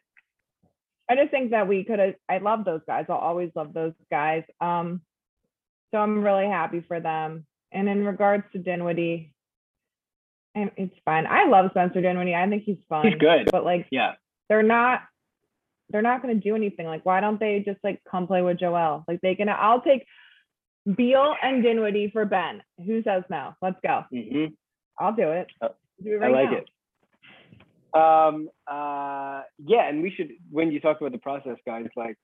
[1.08, 2.14] I just think that we could have.
[2.28, 3.04] I love those guys.
[3.10, 4.44] I'll always love those guys.
[4.60, 5.02] Um,
[5.90, 7.46] so I'm really happy for them.
[7.72, 9.32] And in regards to Dinwiddie,
[10.54, 11.26] and it's fine.
[11.26, 12.34] I love Spencer Dinwiddie.
[12.34, 13.06] I think he's fun.
[13.06, 13.48] He's good.
[13.50, 14.12] But like, Yeah,
[14.48, 15.02] they're not
[15.90, 16.86] they're not going to do anything.
[16.86, 19.04] Like, why don't they just like come play with Joel?
[19.08, 19.48] Like, they can.
[19.48, 20.04] I'll take
[20.96, 22.62] Beal and Dinwiddie for Ben.
[22.84, 23.54] Who says no?
[23.62, 24.04] Let's go.
[24.10, 24.46] hmm
[24.98, 25.46] I'll do it.
[25.62, 25.68] Uh,
[26.02, 26.56] do it I like now.
[26.58, 26.68] it.
[27.94, 32.16] Um, uh, yeah, and we should when you talk about the process, guys, like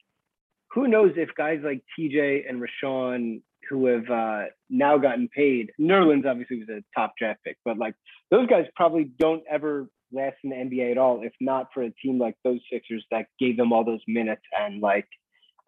[0.72, 5.72] who knows if guys like TJ and Richaun who have uh, now gotten paid.
[5.80, 7.94] Nerlens obviously was a top draft pick, but like
[8.30, 11.90] those guys probably don't ever last in the NBA at all, if not for a
[11.90, 15.08] team like those Sixers that gave them all those minutes and like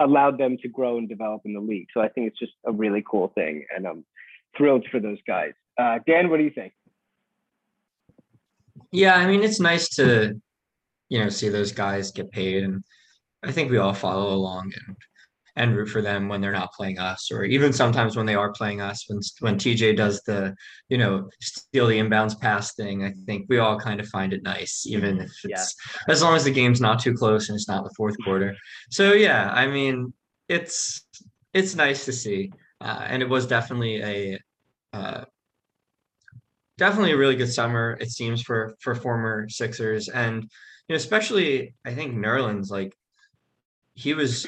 [0.00, 1.88] allowed them to grow and develop in the league.
[1.92, 4.04] So I think it's just a really cool thing, and I'm
[4.56, 5.52] thrilled for those guys.
[5.78, 6.72] Uh, Dan, what do you think?
[8.92, 10.40] Yeah, I mean, it's nice to,
[11.09, 12.82] you know, see those guys get paid, and
[13.42, 14.96] I think we all follow along and
[15.57, 18.53] and root for them when they're not playing us, or even sometimes when they are
[18.53, 19.05] playing us.
[19.09, 20.55] When when TJ does the,
[20.88, 24.42] you know, steal the inbounds pass thing, I think we all kind of find it
[24.42, 25.57] nice, even if Yeah.
[25.57, 25.75] it's
[26.09, 28.55] as long as the game's not too close and it's not the fourth quarter.
[28.90, 30.12] So yeah, I mean,
[30.49, 31.07] it's
[31.55, 34.38] it's nice to see, uh, and it was definitely a.
[34.92, 35.25] Uh,
[36.79, 41.75] definitely a really good summer it seems for for former Sixers and you know especially
[41.87, 42.95] I think Nerlens like
[43.95, 44.47] he was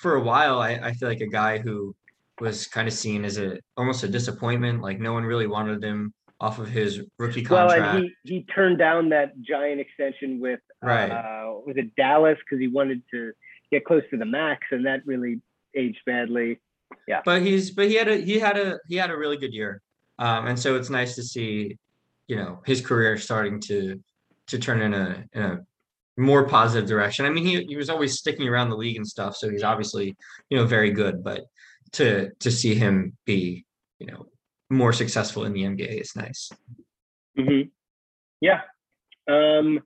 [0.00, 1.94] for a while I, I feel like a guy who
[2.40, 6.12] was kind of seen as a almost a disappointment like no one really wanted him
[6.40, 10.60] off of his rookie Well, contract and he he turned down that giant extension with
[10.82, 11.10] Right.
[11.10, 13.32] uh, was it Dallas because he wanted to
[13.70, 15.40] get close to the max, and that really
[15.74, 16.60] aged badly.
[17.08, 19.52] Yeah, but he's but he had a he had a he had a really good
[19.54, 19.80] year
[20.18, 21.76] um and so it's nice to see
[22.28, 24.00] you know his career starting to
[24.46, 25.60] to turn in a in a
[26.16, 29.36] more positive direction i mean he, he was always sticking around the league and stuff
[29.36, 30.16] so he's obviously
[30.48, 31.42] you know very good but
[31.92, 33.64] to to see him be
[33.98, 34.26] you know
[34.70, 36.50] more successful in the nba is nice
[37.38, 37.68] Mm-hmm.
[38.40, 38.60] Yeah.
[39.28, 39.80] Um,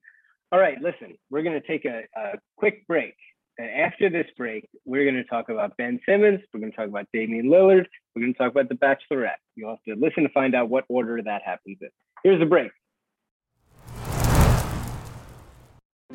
[0.52, 0.78] all right.
[0.80, 3.14] Listen, we're going to take a, a quick break.
[3.58, 6.40] And after this break, we're going to talk about Ben Simmons.
[6.52, 7.86] We're going to talk about Damian Lillard.
[8.14, 9.40] We're going to talk about The Bachelorette.
[9.56, 11.88] You'll have to listen to find out what order that happens in.
[12.22, 12.70] Here's the break.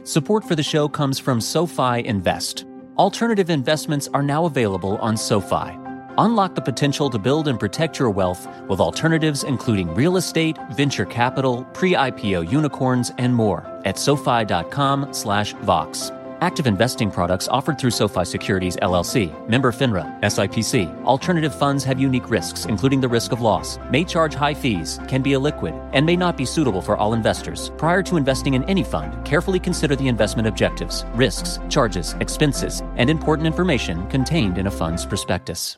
[0.04, 2.66] Support for the show comes from SoFi Invest.
[2.98, 5.78] Alternative investments are now available on SoFi.
[6.18, 11.06] Unlock the potential to build and protect your wealth with alternatives including real estate, venture
[11.06, 16.12] capital, pre-IPO unicorns, and more at SoFi.com/Vox.
[16.44, 21.06] Active investing products offered through SoFi Securities LLC, member FINRA, SIPC.
[21.06, 25.22] Alternative funds have unique risks, including the risk of loss, may charge high fees, can
[25.22, 27.72] be illiquid, and may not be suitable for all investors.
[27.78, 33.10] Prior to investing in any fund, carefully consider the investment objectives, risks, charges, expenses, and
[33.10, 35.78] important information contained in a fund's prospectus.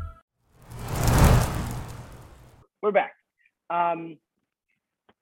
[2.81, 3.13] We're back.
[3.69, 4.17] Um,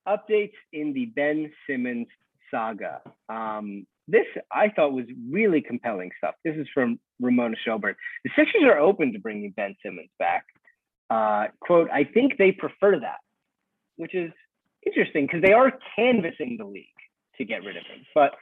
[0.08, 2.06] updates in the Ben Simmons
[2.50, 3.02] saga.
[3.28, 6.34] Um, this I thought was really compelling stuff.
[6.44, 7.96] This is from Ramona Shelburne.
[8.24, 10.46] The Sixers are open to bringing Ben Simmons back.
[11.10, 13.18] Uh, quote, I think they prefer that,
[13.96, 14.32] which is
[14.86, 16.86] interesting because they are canvassing the league
[17.36, 18.06] to get rid of him.
[18.14, 18.36] But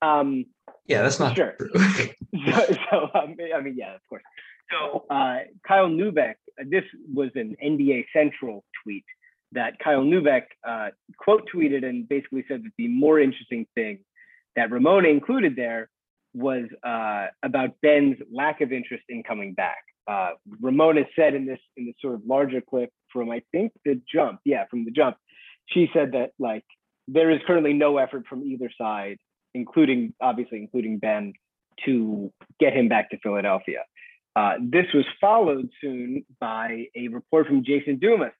[0.00, 0.46] um,
[0.86, 1.54] yeah that's not Sure.
[1.58, 2.04] true so,
[2.90, 4.22] so um, I mean, yeah, of course.
[4.70, 9.04] So uh, Kyle Neubeck, uh, this was an NBA Central tweet
[9.52, 14.00] that Kyle Neubeck uh, quote tweeted and basically said that the more interesting thing
[14.56, 15.88] that Ramona included there
[16.34, 19.78] was uh, about Ben's lack of interest in coming back.
[20.06, 20.30] Uh,
[20.60, 24.40] Ramona said in this in this sort of larger clip from I think the jump,
[24.44, 25.16] yeah, from the jump,
[25.66, 26.64] she said that like
[27.08, 29.18] there is currently no effort from either side,
[29.54, 31.32] including obviously including Ben,
[31.84, 33.84] to get him back to Philadelphia.
[34.36, 38.32] Uh, this was followed soon by a report from Jason Dumas,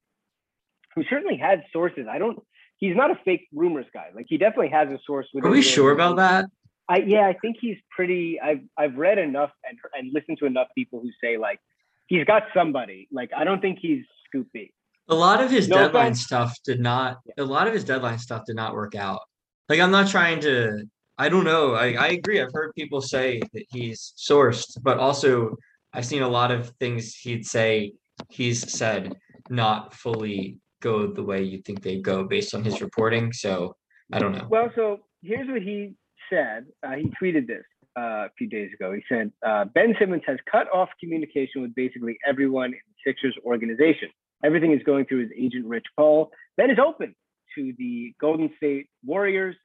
[0.94, 2.06] who certainly had sources.
[2.10, 2.38] I don't.
[2.78, 4.06] He's not a fake rumors guy.
[4.14, 5.26] Like he definitely has a source.
[5.42, 6.46] are we sure about that
[6.90, 8.40] I yeah, I think he's pretty.
[8.40, 11.60] I've I've read enough and and listened to enough people who say like
[12.08, 13.06] he's got somebody.
[13.12, 14.72] Like I don't think he's Scoopy.
[15.08, 16.22] A lot of his No deadline offense.
[16.22, 17.18] stuff did not.
[17.38, 19.20] A lot of his deadline stuff did not work out.
[19.68, 20.82] Like I'm not trying to.
[21.16, 21.74] I don't know.
[21.74, 22.40] I, I agree.
[22.40, 25.54] I've heard people say that he's sourced, but also
[25.92, 27.92] I've seen a lot of things he'd say
[28.28, 29.16] he's said
[29.48, 33.32] not fully go the way you think they go based on his reporting.
[33.32, 33.74] So
[34.12, 34.46] I don't know.
[34.48, 35.94] Well, so here's what he
[36.30, 37.64] said, uh, he tweeted this
[37.98, 38.92] uh, a few days ago.
[38.92, 43.36] He said, uh, Ben Simmons has cut off communication with basically everyone in the Sixers
[43.44, 44.08] organization.
[44.44, 46.30] Everything is going through his agent, Rich Paul.
[46.56, 47.14] Ben is open
[47.56, 49.56] to the Golden State Warriors,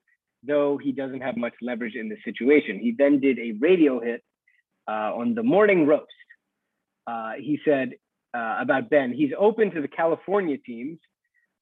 [0.44, 2.80] though he doesn't have much leverage in the situation.
[2.80, 4.22] He then did a radio hit
[4.92, 6.08] on the morning roast.
[7.08, 7.92] Uh, he said
[8.36, 11.00] uh, about Ben, he's open to the California teams,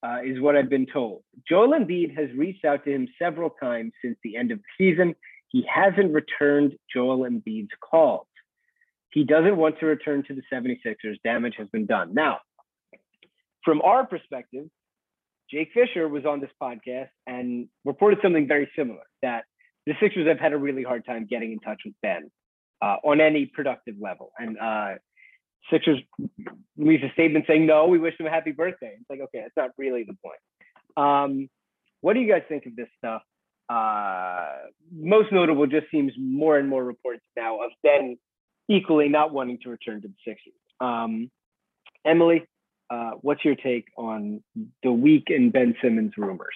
[0.04, 1.24] uh, is what I've been told.
[1.48, 5.16] Joel Embiid has reached out to him several times since the end of the season.
[5.50, 8.28] He hasn't returned Joel Embiid's calls.
[9.12, 11.22] He doesn't want to return to the 76ers.
[11.24, 12.14] Damage has been done.
[12.14, 12.40] Now,
[13.64, 14.66] from our perspective,
[15.52, 19.44] Jake Fisher was on this podcast and reported something very similar that
[19.86, 22.32] the Sixers have had a really hard time getting in touch with Ben
[22.84, 24.32] uh, on any productive level.
[24.38, 24.96] And uh,
[25.72, 26.00] Sixers
[26.78, 28.94] released a statement saying, no, we wish them a happy birthday.
[29.00, 30.42] It's like, okay, that's not really the point.
[30.98, 31.50] Um,
[32.02, 33.22] what do you guys think of this stuff?
[33.70, 38.18] Uh, most notable just seems more and more reports now of Ben
[38.68, 40.54] equally not wanting to return to the Sixers.
[40.82, 41.32] Um,
[42.06, 42.46] Emily,
[42.90, 44.44] uh, what's your take on
[44.84, 46.56] the week in Ben Simmons rumors?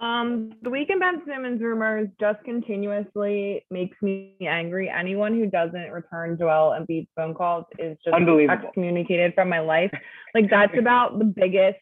[0.00, 4.88] Um, the weekend Ben Simmons rumors just continuously makes me angry.
[4.88, 8.66] Anyone who doesn't return Joel Embiid's phone calls is just Unbelievable.
[8.66, 9.90] excommunicated from my life.
[10.34, 11.78] Like that's about the biggest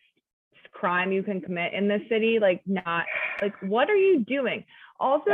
[0.73, 2.39] crime you can commit in this city.
[2.41, 3.05] Like not
[3.43, 4.65] like what are you doing?
[4.99, 5.33] Also,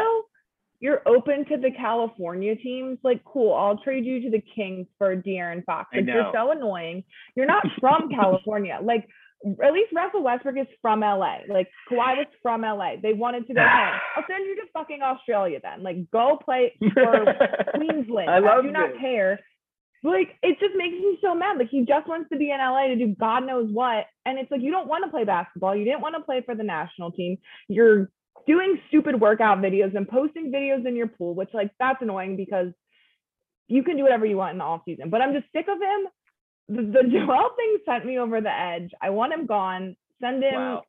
[0.83, 2.99] you're open to the California teams.
[3.05, 5.91] Like, cool, I'll trade you to the Kings for De'Aaron Fox.
[5.95, 7.05] Like, you're so annoying.
[7.37, 8.81] You're not from California.
[8.83, 9.09] Like,
[9.45, 11.39] at least Russell Westbrook is from LA.
[11.49, 12.95] Like Kawhi was from LA.
[13.03, 14.01] They wanted to go home.
[14.17, 15.83] I'll send you to fucking Australia then.
[15.83, 17.25] Like go play for
[17.75, 18.31] Queensland.
[18.31, 19.01] I love do not this.
[19.01, 19.41] care.
[20.05, 21.59] Like it just makes me so mad.
[21.59, 24.07] Like he just wants to be in LA to do God knows what.
[24.27, 25.77] And it's like you don't want to play basketball.
[25.77, 27.39] You didn't want to play for the national team.
[27.69, 28.11] You're
[28.47, 32.73] doing stupid workout videos and posting videos in your pool, which like that's annoying because
[33.69, 35.11] you can do whatever you want in the off season.
[35.11, 36.09] But I'm just sick of him.
[36.69, 38.91] The, the Joel thing sent me over the edge.
[39.01, 39.97] I want him gone.
[40.21, 40.55] Send him.
[40.55, 40.83] Wow.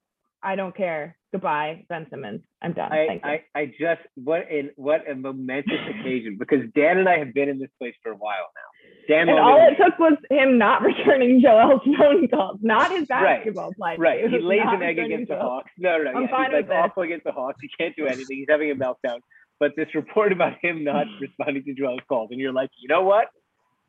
[0.43, 1.15] I don't care.
[1.31, 2.41] Goodbye, Ben Simmons.
[2.61, 2.91] I'm done.
[2.91, 3.29] I, Thank you.
[3.31, 7.49] I, I just what a what a momentous occasion because Dan and I have been
[7.49, 9.15] in this place for a while now.
[9.15, 13.37] Dan and all it took was him not returning Joel's phone calls, not his Right,
[13.37, 13.95] basketball play.
[13.97, 14.29] Right.
[14.29, 15.41] He lays an egg against the Joel.
[15.43, 15.71] Hawks.
[15.79, 16.27] No, no, I'm yeah.
[16.29, 16.77] fine He's with like this.
[16.91, 17.57] awful against the Hawks.
[17.61, 18.37] He can't do anything.
[18.37, 19.19] He's having a meltdown.
[19.59, 23.01] But this report about him not responding to Joel's calls, and you're like, you know
[23.03, 23.27] what?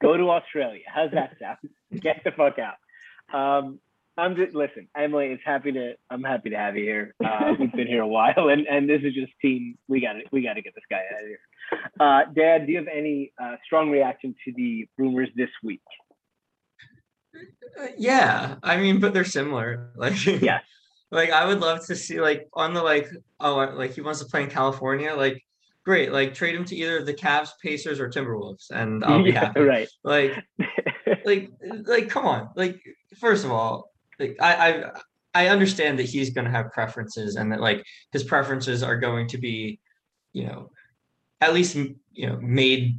[0.05, 0.83] Go to Australia.
[0.87, 1.57] How's that sound?
[2.03, 2.77] Get the fuck out.
[3.33, 3.81] Um,
[4.19, 5.29] I'm just listen, Emily.
[5.29, 5.95] It's happy to.
[6.11, 7.15] I'm happy to have you here.
[7.25, 9.79] Uh, we've been here a while, and and this is just team.
[9.89, 11.39] We got to We got to get this guy out of here.
[11.99, 15.81] Uh, Dad, do you have any uh, strong reaction to the rumors this week?
[17.81, 19.91] Uh, Yeah, I mean, but they're similar.
[19.97, 20.61] Like, Yeah.
[21.11, 23.09] like I would love to see like on the like
[23.41, 25.15] oh like he wants to play in California.
[25.15, 25.43] Like,
[25.85, 29.47] great, like trade him to either the Cavs, Pacers, or Timberwolves, and I'll be yeah,
[29.47, 29.61] happy.
[29.61, 29.89] right.
[30.03, 30.33] Like,
[31.25, 31.51] like,
[31.87, 32.51] like, come on.
[32.57, 32.81] Like,
[33.19, 34.91] first of all, like I I
[35.35, 39.29] I understand that he's going to have preferences, and that like his preferences are going
[39.29, 39.81] to be,
[40.33, 40.71] you know,
[41.41, 42.99] at least you know made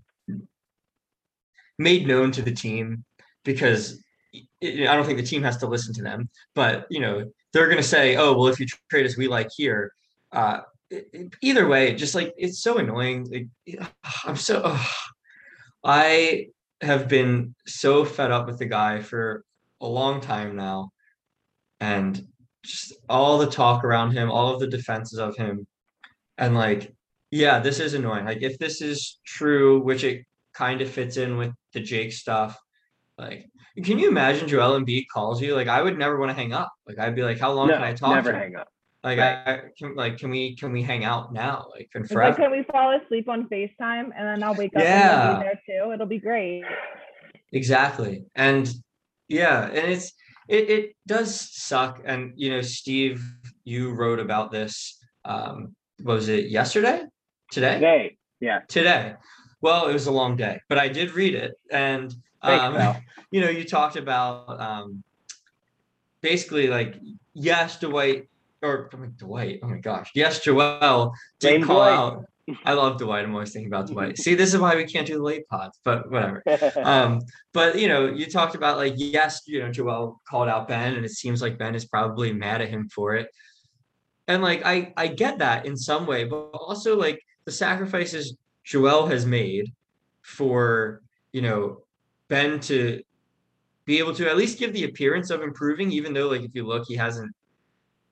[1.78, 3.04] made known to the team
[3.43, 4.02] because
[4.34, 7.67] I I don't think the team has to listen to them, but you know they're
[7.67, 9.93] going to say, "Oh, well, if you trade us, we like here."
[10.32, 13.28] Uh, it- it- either way, just like it's so annoying.
[13.32, 13.88] Like,
[14.26, 14.62] I'm so.
[14.63, 14.88] ugh.
[15.84, 16.48] I
[16.82, 19.43] have been so fed up with the guy for
[19.82, 20.91] a long time now,
[21.80, 22.21] and
[22.63, 25.67] just all the talk around him, all of the defenses of him,
[26.38, 26.93] and like,
[27.32, 28.26] yeah, this is annoying.
[28.26, 32.58] Like, if this is true, which it kind of fits in with the Jake stuff,
[33.17, 33.45] like
[33.84, 35.54] can you imagine Joel and Embiid calls you?
[35.56, 36.71] Like I would never want to hang up.
[36.88, 38.67] Like I'd be like, how long no, can I talk never hang up.
[39.06, 39.38] Like Right.
[39.46, 41.68] I, I can like can we can we hang out now?
[41.72, 44.82] Like can It's like, can we fall asleep on FaceTime and then I'll wake up
[44.82, 45.28] and Yeah.
[45.28, 45.91] you'll be there too?
[45.94, 46.63] It'll be great.
[47.54, 48.26] Exactly.
[48.34, 48.68] And
[49.28, 50.12] yeah, and it's
[50.50, 52.02] it it does suck.
[52.04, 53.24] And you know, Steve,
[53.63, 55.00] you wrote about this.
[55.24, 57.03] Um, what was it yesterday?
[57.51, 57.76] Today?
[57.76, 58.62] Today, yeah.
[58.68, 59.14] Today.
[59.62, 61.53] Well, it was a long day, but I did read it.
[61.70, 63.01] And um, pal.
[63.30, 65.03] you know, you talked about um,
[66.22, 66.95] basically like
[67.36, 68.30] yes, Dwight
[68.62, 69.60] or I mean, Dwight.
[69.64, 71.93] Oh my gosh, yes, Joel did call Dwight.
[71.93, 72.26] out.
[72.64, 73.26] I love Dwight.
[73.26, 74.20] I'm always thinking about Dwight.
[74.20, 76.43] See, this is why we can't do the late pods, but whatever.
[76.84, 77.22] Um,
[77.53, 81.06] but you know, you talked about like yes, you know, Joel called out Ben, and
[81.06, 83.30] it seems like Ben is probably mad at him for it.
[84.28, 89.08] And like I I get that in some way, but also like the sacrifices Joel
[89.08, 89.72] has made
[90.22, 91.01] for
[91.32, 91.84] you know
[92.28, 93.01] Ben to
[93.86, 96.66] be able to at least give the appearance of improving, even though like if you
[96.66, 97.32] look, he hasn't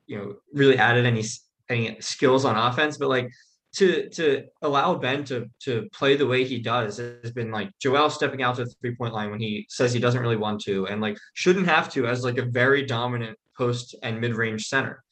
[0.08, 1.24] you know really added any
[1.70, 2.98] any skills on offense.
[2.98, 3.30] But like
[3.74, 8.10] to to allow Ben to to play the way he does has been like Joel
[8.10, 10.88] stepping out to the three point line when he says he doesn't really want to
[10.88, 15.04] and like shouldn't have to as like a very dominant post and mid range center.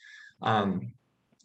[0.42, 0.94] Um,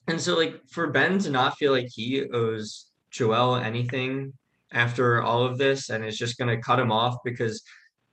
[0.09, 4.33] and so like for Ben to not feel like he owes Joel anything
[4.73, 7.63] after all of this and is just gonna cut him off because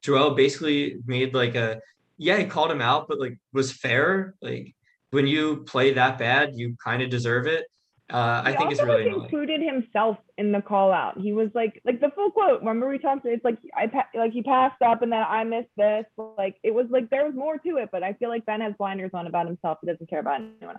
[0.01, 1.79] Joel basically made like a
[2.17, 4.73] yeah he called him out but like was fair like
[5.13, 7.65] when you play that bad you kind of deserve it
[8.11, 9.23] uh, I think it's really like, annoying.
[9.23, 11.17] included himself in the call out.
[11.17, 12.59] He was like, like the full quote.
[12.59, 13.25] Remember we talked.
[13.25, 16.05] It's like I pa- like he passed up, and then I missed this.
[16.17, 18.73] Like it was like there was more to it, but I feel like Ben has
[18.77, 19.77] blinders on about himself.
[19.81, 20.75] He doesn't care about anyone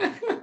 [0.00, 0.14] else.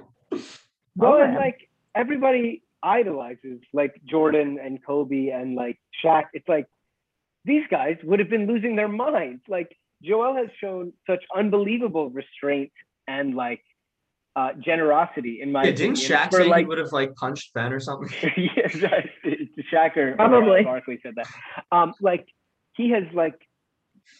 [0.98, 6.24] Well, Go and like everybody idolizes like Jordan and Kobe and like Shaq.
[6.32, 6.66] It's like
[7.44, 9.42] these guys would have been losing their minds.
[9.46, 12.72] Like Joel has shown such unbelievable restraint
[13.08, 13.62] and like
[14.34, 17.54] uh, generosity in my Yeah, didn't opinion, Shaq for, say he would have like punched
[17.54, 18.10] Ben or something?
[18.36, 19.10] yes, I-
[19.72, 20.62] Shaq or Probably.
[20.62, 21.28] Barkley said that.
[21.72, 22.26] Um, like
[22.74, 23.38] he has like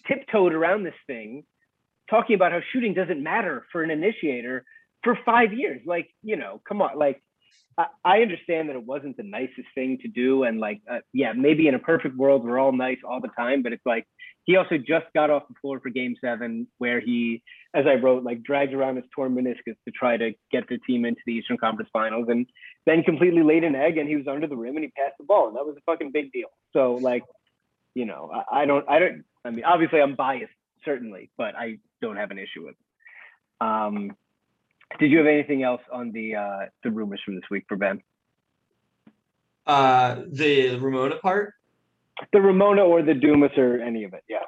[0.09, 1.45] tiptoed around this thing,
[2.09, 4.64] talking about how shooting doesn't matter for an initiator
[5.05, 5.83] for five years.
[5.85, 7.22] Like you know, come on, like.
[7.79, 11.68] I- understand that it wasn't the nicest thing to do, and like, uh, yeah, maybe
[11.68, 14.07] in a perfect world we're all nice all the time, but it's like
[14.45, 17.43] he also just got off the floor for Game Seven, where he,
[17.74, 21.05] as I wrote, like dragged around his torn meniscus to try to get the team
[21.05, 22.47] into the Eastern Conference Finals, and
[22.87, 25.24] then completely laid an egg and he was under the rim and he passed the
[25.24, 26.49] ball and that was a fucking big deal.
[26.72, 27.24] So like,
[27.95, 30.53] you know, I, I don't, I don't, I mean, obviously I'm biased
[30.85, 33.66] certainly, but I don't have an issue with it.
[33.66, 34.12] Um,
[34.99, 38.03] did you have anything else on the uh, the rumors from this week for Ben?
[39.66, 41.55] Uh, the Ramona part.
[42.32, 44.24] The Ramona or the Dumas or any of it?
[44.28, 44.45] Yeah.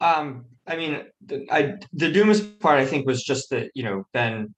[0.00, 4.06] Um, I mean, the, I the Dumas part I think was just that you know
[4.12, 4.54] Ben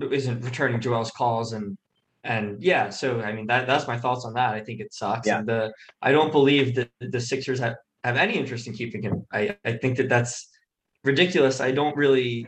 [0.00, 1.76] isn't returning Joel's calls and
[2.24, 4.54] and yeah, so I mean that that's my thoughts on that.
[4.54, 5.26] I think it sucks.
[5.26, 5.38] Yeah.
[5.38, 9.26] And the I don't believe that the Sixers have have any interest in keeping him.
[9.32, 10.48] I I think that that's
[11.04, 11.60] ridiculous.
[11.60, 12.46] I don't really.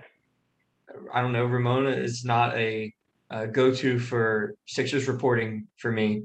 [1.13, 1.45] I don't know.
[1.45, 2.93] Ramona is not a,
[3.31, 6.23] a go-to for Sixers reporting for me.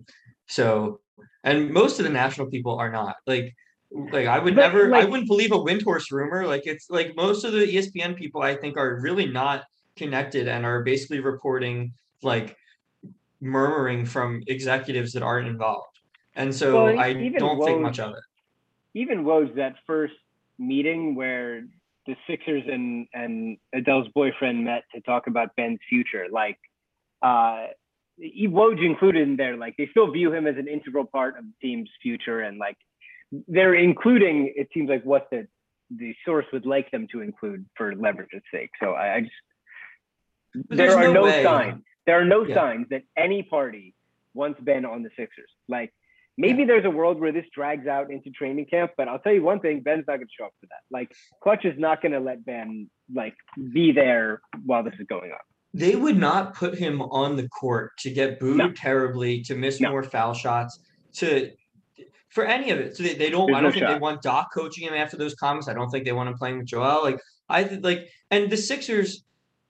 [0.47, 0.99] So,
[1.43, 3.55] and most of the national people are not like
[3.91, 6.45] like I would But, never I wouldn't believe a Windhorst rumor.
[6.45, 9.63] Like it's like most of the ESPN people I think are really not
[9.95, 12.55] connected and are basically reporting like
[13.41, 15.99] murmuring from executives that aren't involved.
[16.35, 18.23] And so Well, I don't think much of it.
[18.93, 20.15] Even Woj that first
[20.57, 21.63] meeting where
[22.09, 26.59] the Sixers and and Adele's boyfriend met to talk about Ben's future, like
[27.21, 27.67] uh
[28.19, 31.53] Woj included in there, like they still view him as an integral part of the
[31.65, 32.77] team's future, and like
[33.47, 34.35] they're including.
[34.61, 35.47] It seems like what the
[36.01, 38.71] the source would like them to include for leverage's sake.
[38.81, 39.33] So I, I just
[40.67, 41.83] But there are no no, signs.
[42.05, 42.55] There are no Yeah.
[42.55, 43.93] signs that any party
[44.33, 45.51] wants Ben on the Sixers.
[45.67, 45.93] Like
[46.39, 49.43] maybe there's a world where this drags out into training camp, but I'll tell you
[49.43, 50.81] one thing: Ben's not going to show up for that.
[50.89, 51.11] Like
[51.43, 53.35] Klutch is not going to let Ben like
[53.73, 55.39] be there while this is going on.
[55.73, 58.71] They would not put him on the court to get booed No.
[58.71, 59.91] terribly, to miss No.
[59.91, 60.79] more foul shots,
[61.15, 61.51] to
[62.29, 62.95] for any of it.
[62.95, 63.47] So they, they don't.
[63.47, 65.67] There's I don't think they want Doc coaching him after those comments.
[65.67, 67.03] I don't think they want him playing with Joel.
[67.03, 67.19] Like
[67.49, 69.23] I like, and the Sixers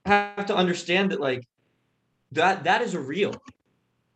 [0.06, 1.44] have to understand that like
[2.32, 3.34] that that is a real.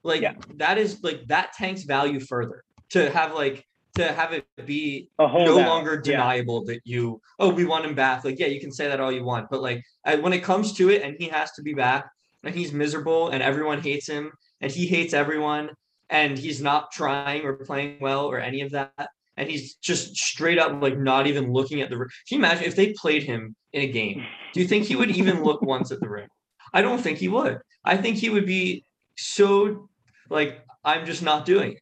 [0.04, 0.34] Like Yeah.
[0.56, 5.28] that is like that tanks value further to have like to have it be A
[5.28, 5.68] whole no lot.
[5.68, 6.18] longer Yeah.
[6.18, 9.12] deniable that you oh we want him back like yeah you can say that all
[9.12, 11.74] you want but like I, when it comes to it and he has to be
[11.74, 12.10] back
[12.44, 14.32] and he's miserable and everyone hates him
[14.62, 15.70] and he hates everyone
[16.10, 20.60] and he's not trying or playing well or any of that and he's just straight
[20.60, 22.10] up like not even looking at the rim.
[22.28, 24.24] Can you imagine if they played him in a game?
[24.54, 26.28] Do you think he would even look once at the ring?
[26.74, 27.60] I don't think he would.
[27.84, 28.86] I think he would be
[29.18, 29.90] so
[30.30, 31.80] like I'm just not doing it.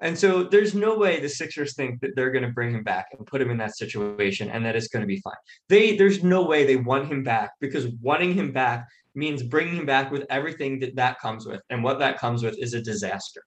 [0.00, 3.06] And so there's no way the Sixers think that they're going to bring him back
[3.16, 5.34] and put him in that situation and that it's going to be fine.
[5.68, 9.86] They there's no way they want him back because wanting him back means bringing him
[9.86, 13.42] back with everything that that comes with and what that comes with is a disaster.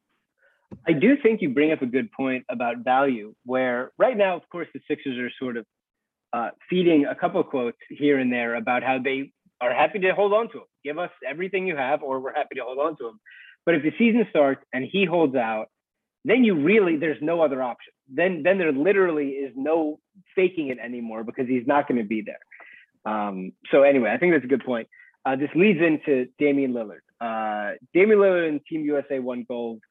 [0.88, 4.48] I do think you bring up a good point about value, where right now, of
[4.50, 5.66] course, the Sixers are sort of
[6.34, 9.32] uh, feeding a couple quotes here and there about how they
[9.62, 10.66] are happy to hold on to him.
[10.84, 13.20] Give us everything you have, or we're happy to hold on to him.
[13.68, 15.68] But if the season starts and he holds out,
[16.26, 17.94] then you really there's no other option.
[18.12, 20.00] Then then there literally is no
[20.36, 23.14] faking it anymore because he's not going to be there.
[23.14, 24.88] Um, so anyway, I think that's a good point.
[25.24, 27.04] Uh, this leads into Damian Lillard.
[27.22, 29.82] Uh, Damian Lillard and Team USA won gold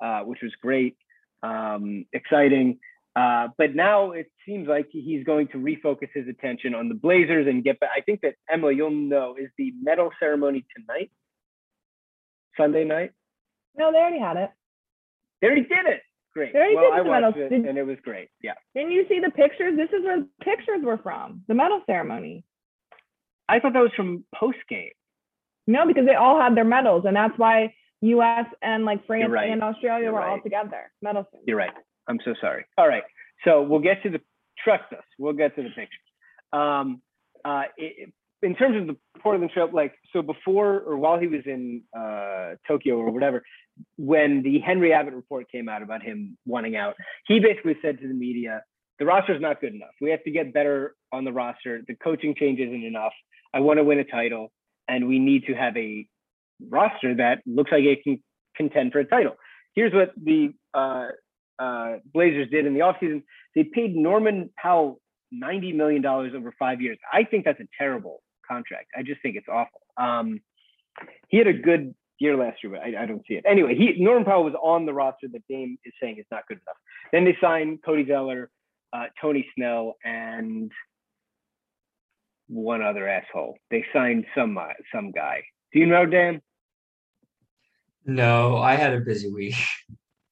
[0.00, 0.96] uh, which was great,
[1.42, 2.78] um, exciting.
[3.16, 7.46] Uh, but now it seems like he's going to refocus his attention on the Blazers
[7.46, 7.90] and get back.
[7.96, 11.10] I think that Emma, you'll know, is the medal ceremony tonight.
[12.56, 13.12] Sunday night?
[13.76, 14.50] No, they already had it.
[15.40, 16.00] They already did it.
[16.32, 16.52] Great.
[16.52, 17.52] They already well, did I the watched medals.
[17.52, 18.28] it Did- and it was great.
[18.42, 18.54] Yeah.
[18.74, 19.76] Didn't you see the pictures?
[19.76, 22.44] This is where the pictures were from, the medal ceremony.
[23.48, 24.90] I thought that was from post game.
[25.66, 28.46] No, because they all had their medals, and that's why U.S.
[28.62, 29.50] and like France right.
[29.50, 30.90] and Australia You're were all together.
[31.02, 31.26] Medal.
[31.46, 31.72] You're right.
[32.08, 32.66] I'm so sorry.
[32.76, 33.02] All right.
[33.44, 34.20] So we'll get to the
[34.62, 35.04] trust us.
[35.18, 36.00] We'll get to the pictures.
[36.52, 37.00] Um,
[37.44, 38.12] uh, it,
[38.44, 42.54] in terms of the Portland Trail, like so before or while he was in uh,
[42.68, 43.42] Tokyo or whatever,
[43.96, 46.94] when the Henry Abbott report came out about him wanting out,
[47.26, 48.62] he basically said to the media,
[48.98, 49.94] "The roster is not good enough.
[50.00, 51.80] We have to get better on the roster.
[51.86, 53.14] The coaching change isn't enough.
[53.52, 54.52] I want to win a title,
[54.86, 56.06] and we need to have a
[56.68, 58.22] roster that looks like it can
[58.56, 59.36] contend for a title."
[59.74, 61.08] Here's what the uh,
[61.58, 63.22] uh, Blazers did in the offseason.
[63.54, 65.00] They paid Norman Powell
[65.34, 66.98] $90 million over five years.
[67.12, 68.88] I think that's a terrible contract.
[68.96, 69.80] I just think it's awful.
[69.96, 70.40] Um,
[71.28, 73.44] he had a good year last year, but I, I don't see it.
[73.46, 76.58] Anyway, he Norman Powell was on the roster that Dame is saying is not good
[76.58, 76.76] enough.
[77.12, 78.50] Then they signed Cody Zeller,
[78.92, 80.70] uh, Tony Snell, and
[82.48, 83.56] one other asshole.
[83.70, 85.42] They signed some uh, some guy.
[85.72, 86.40] Do you know Dan?
[88.06, 89.56] No, I had a busy week.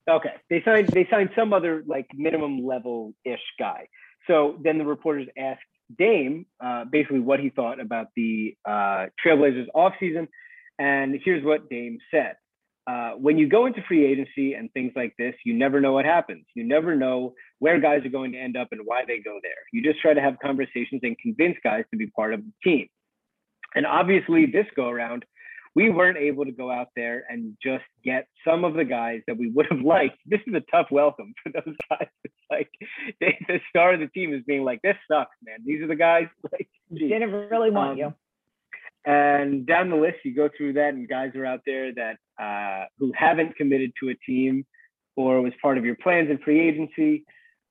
[0.09, 3.89] Okay, they signed they signed some other like minimum level ish guy.
[4.27, 5.61] So then the reporters asked
[5.99, 10.29] Dame uh, basically what he thought about the uh, Trailblazers offseason.
[10.79, 12.37] And here's what Dame said.
[12.87, 16.05] Uh, when you go into free agency and things like this, you never know what
[16.05, 16.45] happens.
[16.55, 19.53] You never know where guys are going to end up and why they go there.
[19.73, 22.89] You just try to have conversations and convince guys to be part of the team.
[23.75, 25.25] And obviously, this go around,
[25.75, 29.39] we weren't able to go out there and just get some of the guys that
[29.39, 30.19] we would have liked.
[30.27, 32.09] This is a tough welcome for those guys.
[32.25, 32.71] It's like
[33.21, 35.59] they, the star of the team is being like, "This sucks, man.
[35.65, 37.11] These are the guys." Like, geez.
[37.11, 38.15] Didn't really want Um, you.
[39.05, 42.87] And down the list, you go through that, and guys are out there that uh,
[42.99, 44.65] who haven't committed to a team
[45.17, 47.25] or was part of your plans in free agency.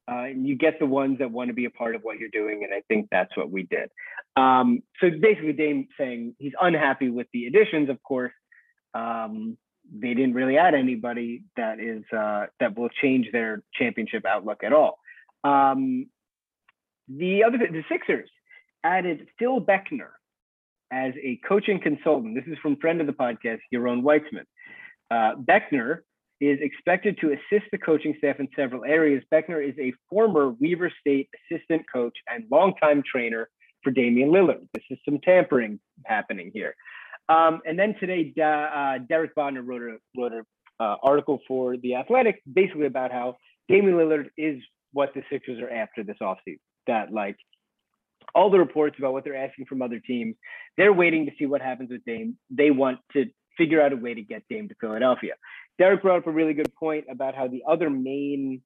[0.10, 2.30] Uh, and you get the ones that want to be a part of what you're
[2.30, 3.90] doing, and I think that's what we did.
[4.36, 7.90] Um, so basically, Dame saying he's unhappy with the additions.
[7.90, 8.34] Of course,
[8.94, 9.58] um,
[9.94, 14.74] they didn't really add anybody that is uh, that will change their championship outlook at
[14.74, 14.98] all.
[15.44, 16.08] Um,
[17.08, 18.30] the other, the Sixers
[18.84, 20.12] added Phil Beckner
[20.92, 22.36] as a coaching consultant.
[22.36, 24.46] This is from friend of the podcast, Yaron Weitzman.
[25.10, 26.00] Uh, Beckner
[26.42, 29.24] is expected to assist the coaching staff in several areas.
[29.32, 33.48] Beckner is a former Weber State assistant coach and longtime trainer
[33.84, 34.68] for Damian Lillard.
[34.74, 36.76] This is some tampering happening here.
[37.30, 40.44] Um, and then today, uh, Derek Bodner wrote wrote an
[40.80, 43.38] uh, article for The Athletic, basically about how
[43.70, 44.62] Damian Lillard is
[44.94, 46.60] what the Sixers are after this offseason.
[46.88, 47.38] That like
[48.34, 50.36] all the reports about what they're asking from other teams,
[50.76, 52.36] they're waiting to see what happens with Dame.
[52.50, 53.26] They want to
[53.58, 55.34] figure out a way to get Dame to Philadelphia.
[55.82, 58.62] Derek brought up a really good point about how the other main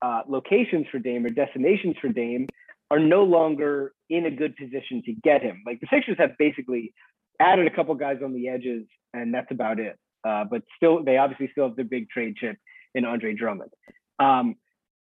[0.00, 2.46] uh, locations for Dame or destinations for Dame
[2.88, 5.64] are no longer in a good position to get him.
[5.66, 6.94] Like the Sixers have basically
[7.40, 9.98] added a couple guys on the edges, and that's about it.
[10.22, 12.56] Uh, but still, they obviously still have their big trade chip
[12.94, 13.72] in Andre Drummond.
[14.20, 14.54] Um,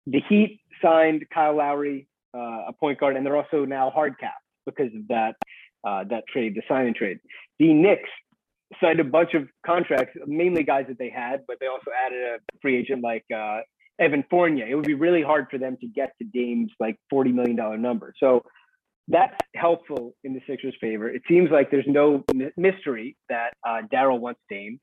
[0.06, 4.36] the Heat signed Kyle Lowry, uh, a point guard, and they're also now hard capped
[4.66, 5.36] because of that
[5.86, 7.20] uh, that trade, the sign and trade.
[7.60, 8.10] The Knicks
[8.82, 12.38] signed a bunch of contracts, mainly guys that they had, but they also added a
[12.62, 13.60] free agent like uh,
[14.00, 14.68] Evan Fournier.
[14.68, 17.78] It would be really hard for them to get to Dame's like forty million dollar
[17.78, 18.14] number.
[18.20, 18.44] So
[19.08, 21.10] that's helpful in the Sixers' favor.
[21.10, 24.80] It seems like there's no my- mystery that uh, Daryl wants Dame,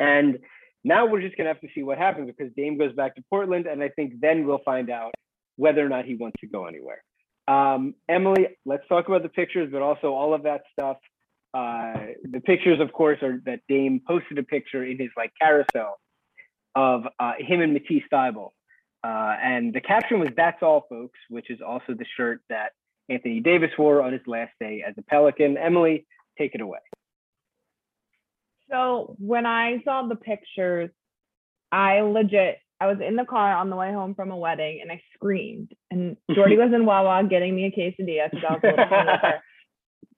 [0.00, 0.38] and
[0.84, 3.66] now we're just gonna have to see what happens because Dame goes back to Portland,
[3.66, 5.12] and I think then we'll find out
[5.56, 7.02] whether or not he wants to go anywhere.
[7.48, 10.96] Um, Emily, let's talk about the pictures, but also all of that stuff.
[11.56, 15.98] Uh, the pictures, of course, are that Dame posted a picture in his like carousel
[16.74, 18.50] of uh, him and Matisse Thybulle.
[19.02, 22.72] Uh, and the caption was "That's all, folks," which is also the shirt that
[23.08, 25.56] Anthony Davis wore on his last day as a Pelican.
[25.56, 26.80] Emily, take it away.
[28.70, 30.90] So when I saw the pictures,
[31.72, 34.92] I legit I was in the car on the way home from a wedding and
[34.92, 35.72] I screamed.
[35.90, 39.42] And Jordy was in Wawa getting me a quesadilla because I was a little her.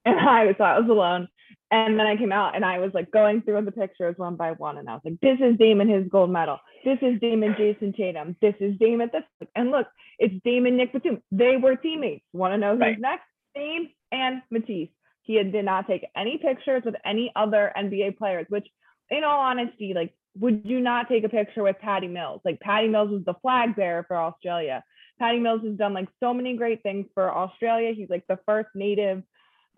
[0.17, 1.29] And I thought I was alone.
[1.71, 4.53] And then I came out and I was like going through the pictures one by
[4.53, 4.79] one.
[4.79, 6.59] And I was like, this is Damon his gold medal.
[6.85, 8.37] This is Damon Jayson Tatum.
[8.41, 9.23] This is Damon this.
[9.55, 9.87] And look,
[10.19, 11.23] it's Damon Nick Batum.
[11.31, 12.25] They were teammates.
[12.33, 12.99] Want to know who's Right.
[12.99, 13.25] next?
[13.55, 14.89] Dame and Matisse.
[15.23, 18.67] He did not take any pictures with any other NBA players, which
[19.11, 22.41] in all honesty, like, would you not take a picture with Patty Mills?
[22.45, 24.83] Like Patty Mills was the flag bearer for Australia.
[25.19, 27.93] Patty Mills has done like so many great things for Australia.
[27.93, 29.23] He's like the first native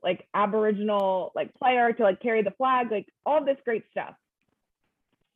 [0.03, 4.15] like Aboriginal like player to like carry the flag, like all this great stuff.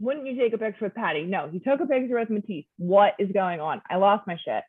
[0.01, 1.23] Wouldn't you take a picture with Patty?
[1.25, 2.65] No, he took a picture with Matisse.
[2.79, 3.81] What is going on?
[3.89, 4.63] I lost my shit.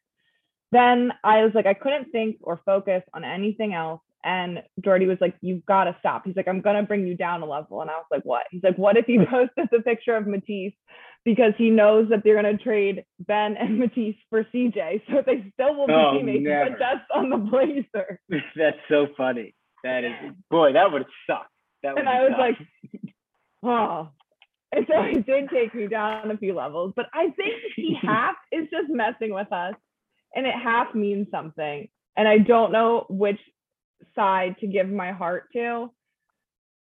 [0.71, 4.01] Then I was like, I couldn't think or focus on anything else.
[4.23, 6.23] And Jordy was like, You've got to stop.
[6.25, 7.81] He's like, I'm going to bring you down a level.
[7.81, 8.43] And I was like, What?
[8.51, 10.73] He's like, What if he posted the picture of Matisse
[11.23, 15.01] because he knows that they're going to trade Ben and Matisse for CJ.
[15.09, 16.69] So they still will be Oh, teammates, never.
[16.71, 18.19] but just on the Blazers.
[18.55, 19.53] That's so funny.
[19.85, 20.13] That is
[20.49, 21.47] boy, that would suck.
[21.83, 22.57] That would And I was like,
[23.63, 24.09] Oh.
[24.71, 26.93] And so it did take me down a few levels.
[26.95, 29.75] But I think he half is just messing with us.
[30.33, 31.87] And it half means something.
[32.17, 33.39] And I don't know which
[34.15, 35.91] side to give my heart to.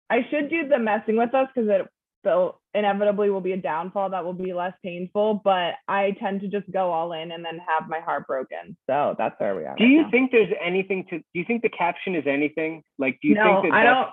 [0.10, 1.88] I should do the messing with us because it
[2.24, 5.41] will inevitably will be a downfall that will be less painful.
[5.43, 8.78] But I tend to just go all in and then have my heart broken.
[8.88, 9.76] So that's where we are.
[9.76, 10.11] do right you now.
[10.11, 12.84] think there's anything to do you think the caption is anything?
[12.97, 14.09] Like do you no, think that I don't.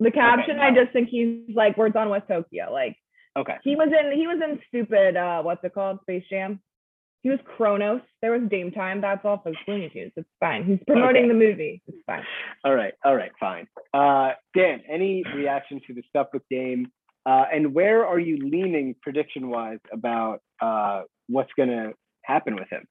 [0.00, 0.82] The caption, I no.
[0.82, 2.72] just think he's like, we're done with Tokyo.
[2.72, 2.96] Like
[3.36, 3.56] okay.
[3.62, 6.60] he was in, he was in stupid, uh, what's it called, Space Jam.
[7.22, 8.02] He was Chronos.
[8.20, 9.00] There was Dame Time.
[9.00, 10.12] That's off of Looney Tunes.
[10.16, 10.64] It's fine.
[10.64, 11.28] He's promoting Okay.
[11.28, 11.82] the movie.
[11.86, 12.22] It's fine.
[12.64, 13.66] All right, all right, fine.
[13.94, 16.90] Uh Dan, any reaction to the stuff with Dame?
[17.26, 22.86] Uh and where are you leaning prediction wise about uh what's gonna happen with him?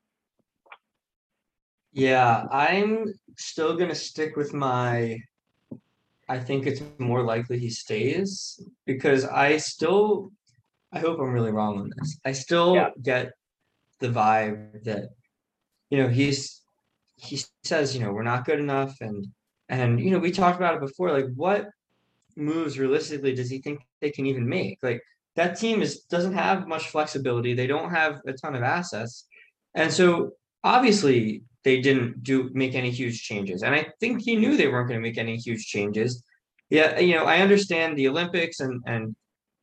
[1.92, 5.20] Yeah, I'm still gonna stick with my.
[6.30, 10.32] I think it's more likely he stays because I still.
[10.92, 12.20] I hope I'm really wrong on this.
[12.24, 12.90] I still Yeah.
[13.02, 13.32] get
[14.00, 15.10] the vibe that,
[15.90, 16.62] you know, he's
[17.16, 19.28] he says, you know, we're not good enough, and
[19.70, 21.12] and you know, we talked about it before.
[21.12, 21.70] Like, what
[22.36, 24.80] moves realistically does he think they can even make?
[24.82, 25.02] Like
[25.36, 27.54] that team is doesn't have much flexibility.
[27.54, 29.28] They don't have a ton of assets,
[29.76, 33.64] and so obviously they didn't do make any huge changes.
[33.64, 36.24] And i think he knew they weren't going to make any huge changes.
[36.70, 39.16] Yeah you know i understand the olympics and and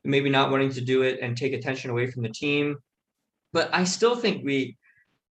[0.05, 2.77] maybe not wanting to do it and take attention away from the team.
[3.53, 4.77] But i still think we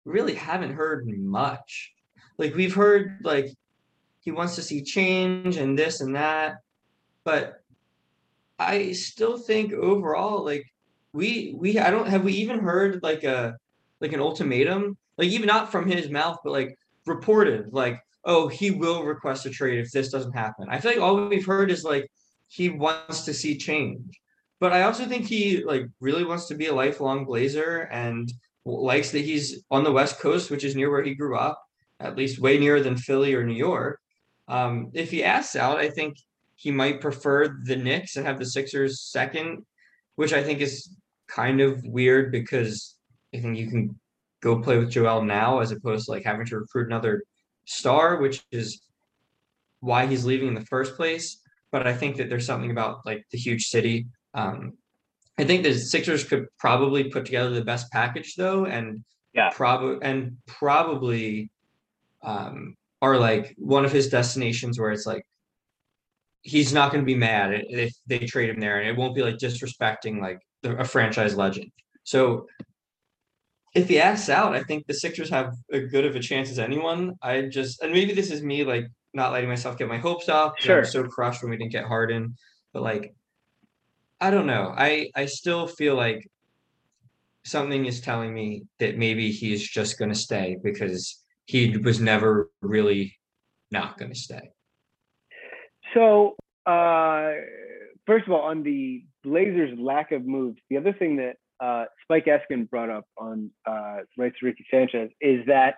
[0.04, 1.92] really haven't heard much.
[2.38, 3.48] Like we've heard like
[4.20, 6.56] he wants to see change and this and that
[7.24, 7.62] but
[8.58, 10.64] i still think overall like
[11.12, 13.56] we we i don't have we even heard like a
[14.04, 14.96] like an ultimatum?
[15.16, 19.50] Like even not from his mouth but like reported like oh he will request a
[19.50, 20.66] trade if this doesn't happen.
[20.68, 22.10] I feel like all we've heard is like
[22.48, 24.20] he wants to see change.
[24.60, 28.32] But i also think he like really wants to be a lifelong blazer and
[28.64, 31.62] likes that he's on the west coast which is near where he grew up
[32.00, 34.00] at least way nearer than philly or new york.
[34.48, 36.16] Um, if he asks out i think
[36.64, 39.66] he might prefer the Knicks and have the Sixers second,
[40.16, 40.96] which I think is
[41.28, 42.96] kind of weird because
[43.34, 44.00] I think you can
[44.40, 47.22] go play with Joel now as opposed to like having to recruit another
[47.66, 48.80] star, which is
[49.80, 51.38] why he's leaving in the first place.
[51.70, 54.06] But I think that there's something about like the huge city.
[54.32, 54.72] Um,
[55.38, 59.04] I think the Sixers could probably put together the best package though, and
[59.34, 59.50] Yeah.
[59.52, 61.50] probably and probably
[62.22, 65.26] um, are like one of his destinations where it's like
[66.44, 69.22] he's not going to be mad if they trade him there, and it won't be
[69.22, 71.70] like disrespecting like a franchise legend.
[72.04, 72.46] So
[73.74, 76.58] if he asks out, I think the Sixers have as good of a chance as
[76.60, 77.14] anyone.
[77.22, 80.54] I just and maybe this is me like not letting myself get my hopes up.
[80.56, 82.36] 'cause I was so crushed when we didn't get Harden,
[82.72, 83.14] but like
[84.20, 84.72] I don't know.
[84.76, 86.26] I I still feel like
[87.44, 92.50] something is telling me that maybe he's just going to stay because he was never
[92.62, 93.14] really
[93.70, 94.50] not going to stay.
[95.94, 96.36] So,
[96.66, 97.32] uh,
[98.06, 102.26] first of all, on the Blazers' lack of moves, the other thing that uh, Spike
[102.26, 105.76] Eskin brought up on uh, Rights to Ricky Sanchez is that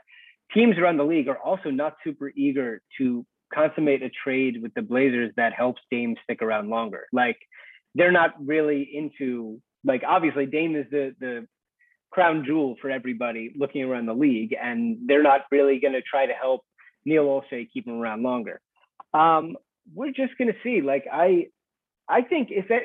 [0.54, 4.82] teams around the league are also not super eager to consummate a trade with the
[4.82, 7.06] Blazers that helps Dame stick around longer.
[7.12, 7.38] Like,
[7.94, 11.46] they're not really into like obviously Dame is the the
[12.10, 16.26] crown jewel for everybody looking around the league, and they're not really going to try
[16.26, 16.62] to help
[17.04, 18.60] Neil Olshey keep him around longer.
[19.12, 19.56] Um,
[19.94, 20.80] we're just going to see.
[20.80, 21.46] Like I,
[22.08, 22.82] I think if that,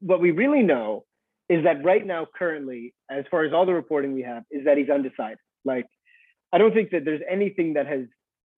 [0.00, 1.04] what we really know
[1.48, 4.76] is that right now, currently, as far as all the reporting we have, is that
[4.76, 5.38] he's undecided.
[5.64, 5.86] Like
[6.52, 8.02] I don't think that there's anything that has,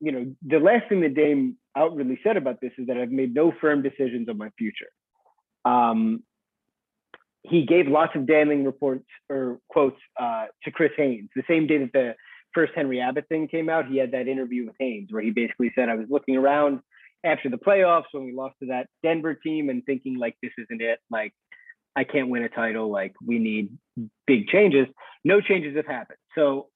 [0.01, 3.35] you know, the last thing that Dame outwardly said about this is that I've made
[3.35, 4.89] no firm decisions on my future.
[5.65, 6.23] Um,
[7.43, 11.79] he gave lots of damning reports or quotes uh, to Chris Haynes the same day
[11.79, 12.15] that the
[12.53, 13.87] first Henry Abbott thing came out.
[13.87, 16.81] He had that interview with Haynes where he basically said, I was looking around
[17.25, 20.81] after the playoffs when we lost to that Denver team and thinking, like, this isn't
[20.81, 20.99] it.
[21.11, 21.33] Like,
[21.97, 22.91] I can't win a title.
[22.91, 23.77] Like, we need
[24.27, 24.87] big changes.
[25.25, 26.19] No changes have happened.
[26.35, 26.69] So,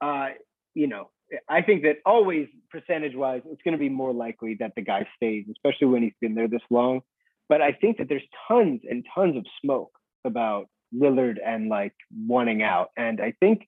[0.00, 0.28] uh,
[0.74, 1.10] you know,
[1.48, 5.06] I think that always percentage wise, it's going to be more likely that the guy
[5.16, 7.02] stays, especially when he's been there this long.
[7.48, 9.92] But I think that there's tons and tons of smoke
[10.24, 11.94] about Lillard and like
[12.26, 12.90] wanting out.
[12.96, 13.66] And I think,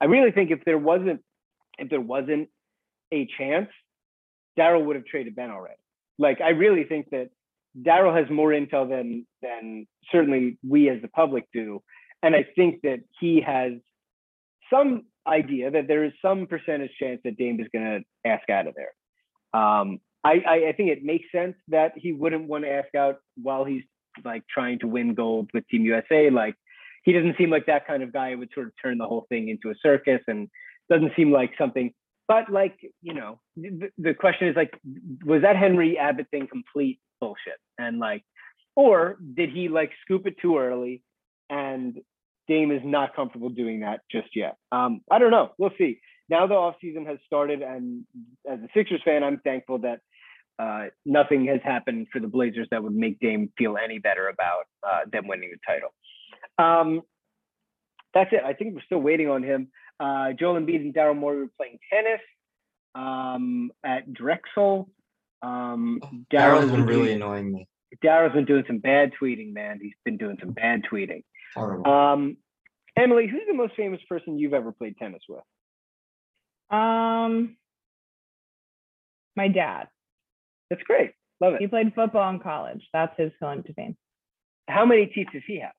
[0.00, 1.22] I really think if there wasn't,
[1.78, 2.48] if there wasn't
[3.12, 3.68] a chance,
[4.58, 5.76] Daryl would have traded Ben already.
[6.18, 7.28] Like I really think that
[7.80, 11.82] Daryl has more intel than than certainly we as the public do,
[12.22, 13.72] and I think that he has
[14.72, 18.66] some idea that there is some percentage chance that Dame is going to ask out
[18.66, 19.60] of there.
[19.60, 23.18] Um, I, I I think it makes sense that he wouldn't want to ask out
[23.42, 23.84] while he's
[24.24, 26.30] like trying to win gold with Team USA.
[26.30, 26.54] Like
[27.04, 29.26] he doesn't seem like that kind of guy who would sort of turn the whole
[29.28, 30.48] thing into a circus and
[30.90, 31.92] doesn't seem like something
[32.28, 34.72] but like you know the, the question is like
[35.24, 37.58] was that henry abbott thing complete bullshit?
[37.78, 38.24] And like
[38.74, 41.02] or did he like scoop it too early
[41.48, 41.98] and
[42.48, 44.56] dame is not comfortable doing that just yet?
[44.72, 45.50] Um i don't know.
[45.58, 46.00] We'll see.
[46.28, 48.04] Now the offseason has started and
[48.50, 50.00] as a sixers fan i'm thankful that
[50.58, 54.64] uh, nothing has happened for the blazers that would make dame feel any better about
[54.82, 55.90] uh, them winning the title.
[56.58, 57.02] Um
[58.14, 58.40] that's it.
[58.42, 59.68] I think we're still waiting on him
[60.00, 62.20] uh, Joel Embiid and Daryl Morey were playing tennis
[62.94, 64.88] um, at Drexel.
[65.42, 66.00] Um,
[66.32, 67.68] Daryl's been been really doing- annoying me.
[68.04, 69.78] Daryl's been doing some bad tweeting, man.
[69.80, 71.22] He's been doing some bad tweeting.
[71.54, 71.90] Horrible.
[71.90, 72.36] Um,
[72.96, 75.42] Emily, who's the most famous person you've ever played tennis with?
[76.70, 77.56] Um,
[79.36, 79.88] my dad.
[80.68, 81.12] That's great.
[81.40, 81.60] Love it.
[81.60, 82.82] He played football in college.
[82.92, 83.96] That's his claim to fame.
[84.68, 85.72] How many teeth does he have?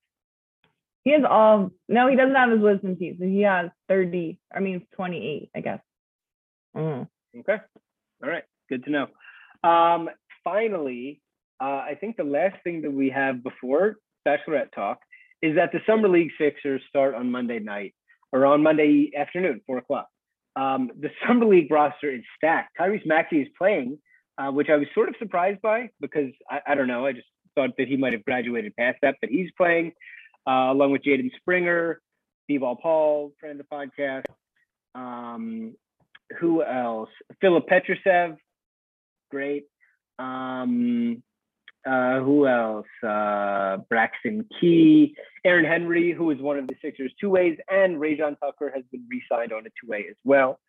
[1.07, 1.71] He has all.
[1.87, 3.15] No, he doesn't have his wisdom teeth.
[3.17, 4.39] He has thirty.
[4.53, 5.51] I mean, twenty-eight.
[5.55, 5.79] I guess.
[6.75, 7.07] Mm.
[7.39, 7.59] Okay.
[8.21, 8.43] All right.
[8.67, 9.07] Good to know.
[9.63, 10.09] Um,
[10.43, 11.21] finally,
[11.61, 14.99] uh, I think the last thing that we have before Bachelorette Talk
[15.41, 17.95] is that the Summer League Sixers start on Monday night
[18.33, 20.09] or on Monday afternoon, four o'clock.
[20.57, 22.77] Um, the Summer League roster is stacked.
[22.77, 23.97] Tyrese Maxey is playing,
[24.37, 27.05] uh, which I was sort of surprised by because I, I don't know.
[27.05, 29.93] I just thought that he might have graduated past that, but he's playing
[30.47, 32.01] uh, along with Jaden Springer,
[32.45, 34.25] Steve-Ball Paul, friend of the podcast.
[34.95, 35.75] Um,
[36.39, 37.09] who else?
[37.41, 38.37] Filip Petrusev,
[39.29, 39.65] great.
[40.17, 41.21] Um,
[41.85, 42.87] uh, who else?
[43.03, 48.37] Uh, Braxton Key, Aaron Henry, who is one of the Sixers two ways, and Rayjon
[48.39, 50.59] Tucker has been re-signed on a two way as well.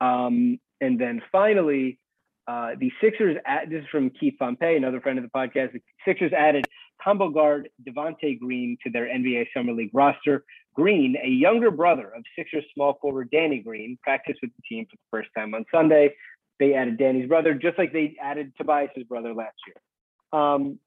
[0.00, 1.98] Um, and then finally,
[2.46, 3.36] uh, the Sixers.
[3.68, 5.72] This is from Keith Pompey, another friend of the podcast.
[5.72, 6.66] The Sixers added
[7.02, 10.44] combo guard Devontae Green to their NBA Summer League roster.
[10.74, 14.96] Green, a younger brother of Sixers small forward Danny Green, practiced with the team for
[14.96, 16.14] the first time on Sunday.
[16.58, 20.40] They added Danny's brother, just like they added Tobias's brother last year.
[20.40, 20.78] Um,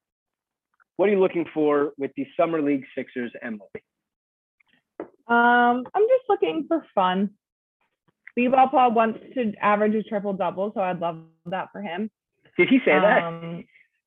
[0.98, 3.68] what are you looking for with the Summer League Sixers, Emily?
[5.00, 7.32] Um, I'm just looking for fun.
[8.34, 12.10] Steve-Ball Paul wants to average a triple double, so I'd love that for him.
[12.58, 13.64] Did he say that?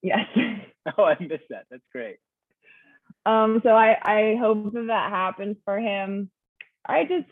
[0.07, 0.27] Yes.
[0.97, 1.65] Oh, I missed that.
[1.69, 2.19] That's great.
[3.27, 6.31] Um, so I, I hope that that happens for him.
[6.89, 7.27] I just,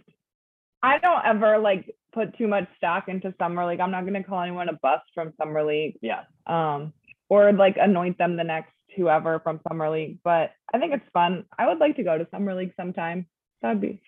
[0.82, 3.78] I don't ever like put too much stock into summer league.
[3.78, 5.98] I'm not gonna call anyone a bust from summer league.
[6.02, 6.22] Yeah.
[6.48, 6.92] Um,
[7.28, 10.18] or like anoint them the next whoever from summer league.
[10.24, 11.44] But I think it's fun.
[11.56, 13.28] I would like to go to summer league sometime.
[13.62, 14.02] That'd be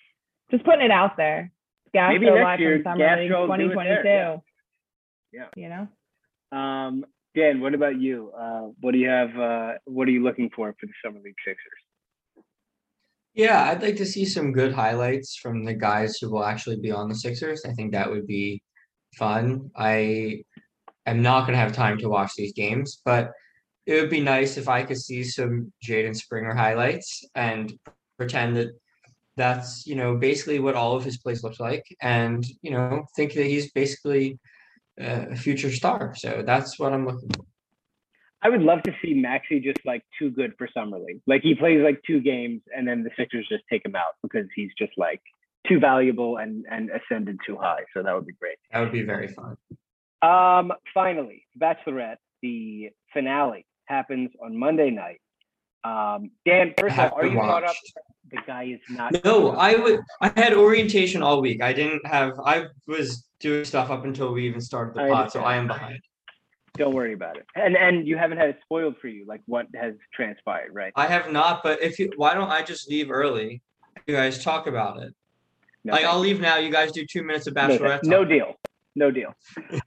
[0.51, 1.53] just putting it out there.
[1.95, 4.09] Gastro Maybe next year, from summer Gastro it 2022.
[4.09, 4.37] yeah.
[5.33, 5.49] Yeah.
[5.55, 5.89] You know.
[6.59, 7.07] Um,
[7.37, 8.33] Dan, what about you?
[8.37, 9.39] Uh, what do you have?
[9.39, 12.47] Uh, what are you looking for for the Summer League Sixers?
[13.35, 16.91] Yeah, I'd like to see some good highlights from the guys who will actually be
[16.91, 17.67] on the Sixers.
[17.67, 18.63] I think that would be
[19.19, 19.71] fun.
[19.77, 20.45] I
[21.05, 23.33] am not going to have time to watch these games, but
[23.85, 27.79] it would be nice if I could see some Jaden Springer highlights and
[28.17, 28.71] pretend that
[29.37, 33.35] that's, you know, basically what all of his plays looks like and, you know, think
[33.35, 34.39] that he's basically
[35.01, 36.15] uh, a future star.
[36.17, 37.45] So that's what I'm looking for.
[38.43, 41.21] I would love to see Maxey just like too good for Summer League.
[41.27, 44.47] Like he plays like two games and then the Sixers just take him out because
[44.55, 45.21] he's just like
[45.67, 47.81] too valuable and and ascended too high.
[47.93, 48.59] So that would be great.
[48.73, 49.57] That would be very fun.
[50.23, 55.21] Um, finally, Bachelorette, the finale happens on Monday night.
[55.85, 57.77] Um, Dan, first of all, are you caught up?
[58.31, 59.25] The guy is not.
[59.25, 60.01] No, I would.
[60.21, 61.63] I had orientation all week.
[61.63, 62.39] I didn't have.
[62.45, 65.43] I was doing stuff up until we even started the I pod, so.
[65.43, 66.01] I am behind.
[66.77, 67.47] Don't worry about it.
[67.55, 70.93] And and you haven't had it spoiled for you, like what has transpired, right?
[70.97, 71.63] I have not.
[71.63, 73.63] But if you, why don't I just leave early?
[74.07, 75.15] You guys talk about it.
[75.85, 76.59] No, like I'll leave now.
[76.59, 78.05] You guys do two minutes of bachelorette.
[78.05, 78.29] no talk.
[78.29, 78.55] deal.
[78.95, 79.35] No deal.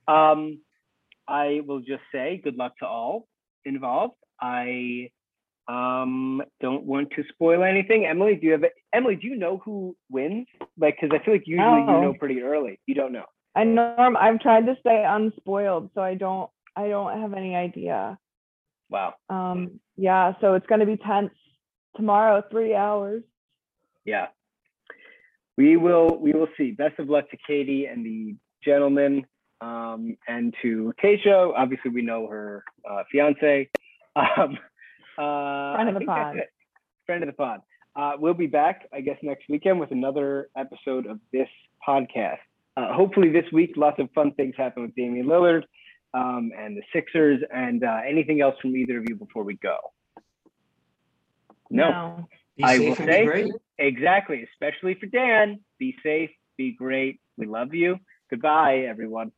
[0.07, 0.59] um,
[1.27, 3.27] I will just say good luck to all
[3.65, 4.15] involved.
[4.41, 5.09] I
[5.69, 8.05] um don't want to spoil anything.
[8.05, 8.63] Emily, do you have
[8.93, 9.15] Emily?
[9.15, 10.47] Do you know who wins?
[10.79, 12.79] Like, because I feel like usually you know pretty early.
[12.87, 13.25] You don't know.
[13.55, 18.17] I norm I've tried to stay unspoiled, so I don't I don't have any idea.
[18.89, 19.13] Wow.
[19.29, 21.31] Um yeah, so it's gonna be tense
[21.95, 23.23] tomorrow, three hours.
[24.05, 24.27] Yeah.
[25.55, 26.71] We will we will see.
[26.71, 29.25] Best of luck to Katie and the gentleman.
[29.61, 33.69] Um, and to Keisha, obviously we know her uh, fiance.
[34.15, 34.57] Um,
[35.19, 36.35] uh, Friend of the think pod.
[37.05, 37.59] Friend of the pod.
[37.95, 41.49] Uh, we'll be back, I guess, next weekend with another episode of this
[41.85, 42.37] podcast.
[42.77, 45.63] Uh, hopefully, this week, lots of fun things happen with Damian Lillard
[46.13, 49.77] um, and the Sixers, and uh, anything else from either of you before we go.
[51.69, 52.27] No.
[52.57, 55.59] Be I will say- Exactly, especially for Dan.
[55.77, 57.21] Be safe, be great.
[57.37, 57.97] We love you.
[58.29, 59.31] Goodbye, everyone.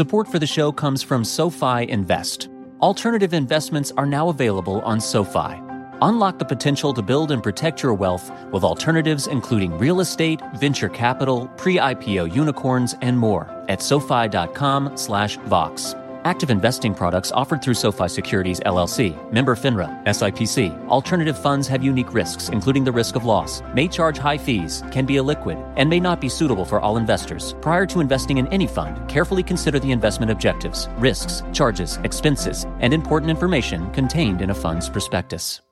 [0.00, 2.48] Support for the show comes from SoFi Invest.
[2.80, 5.60] Alternative investments are now available on SoFi.
[6.00, 10.88] Unlock the potential to build and protect your wealth with alternatives including real estate, venture
[10.88, 15.94] capital, pre-IPO unicorns, and more at sofi.com/vox.
[16.24, 20.88] Active investing products offered through SoFi Securities LLC, member FINRA, SIPC.
[20.88, 25.06] Alternative funds have unique risks, including the risk of loss, may charge high fees, can
[25.06, 27.54] be illiquid, and may not be suitable for all investors.
[27.62, 32.92] Prior to investing in any fund, carefully consider the investment objectives, risks, charges, expenses, and
[32.92, 35.62] important information contained in a fund's prospectus.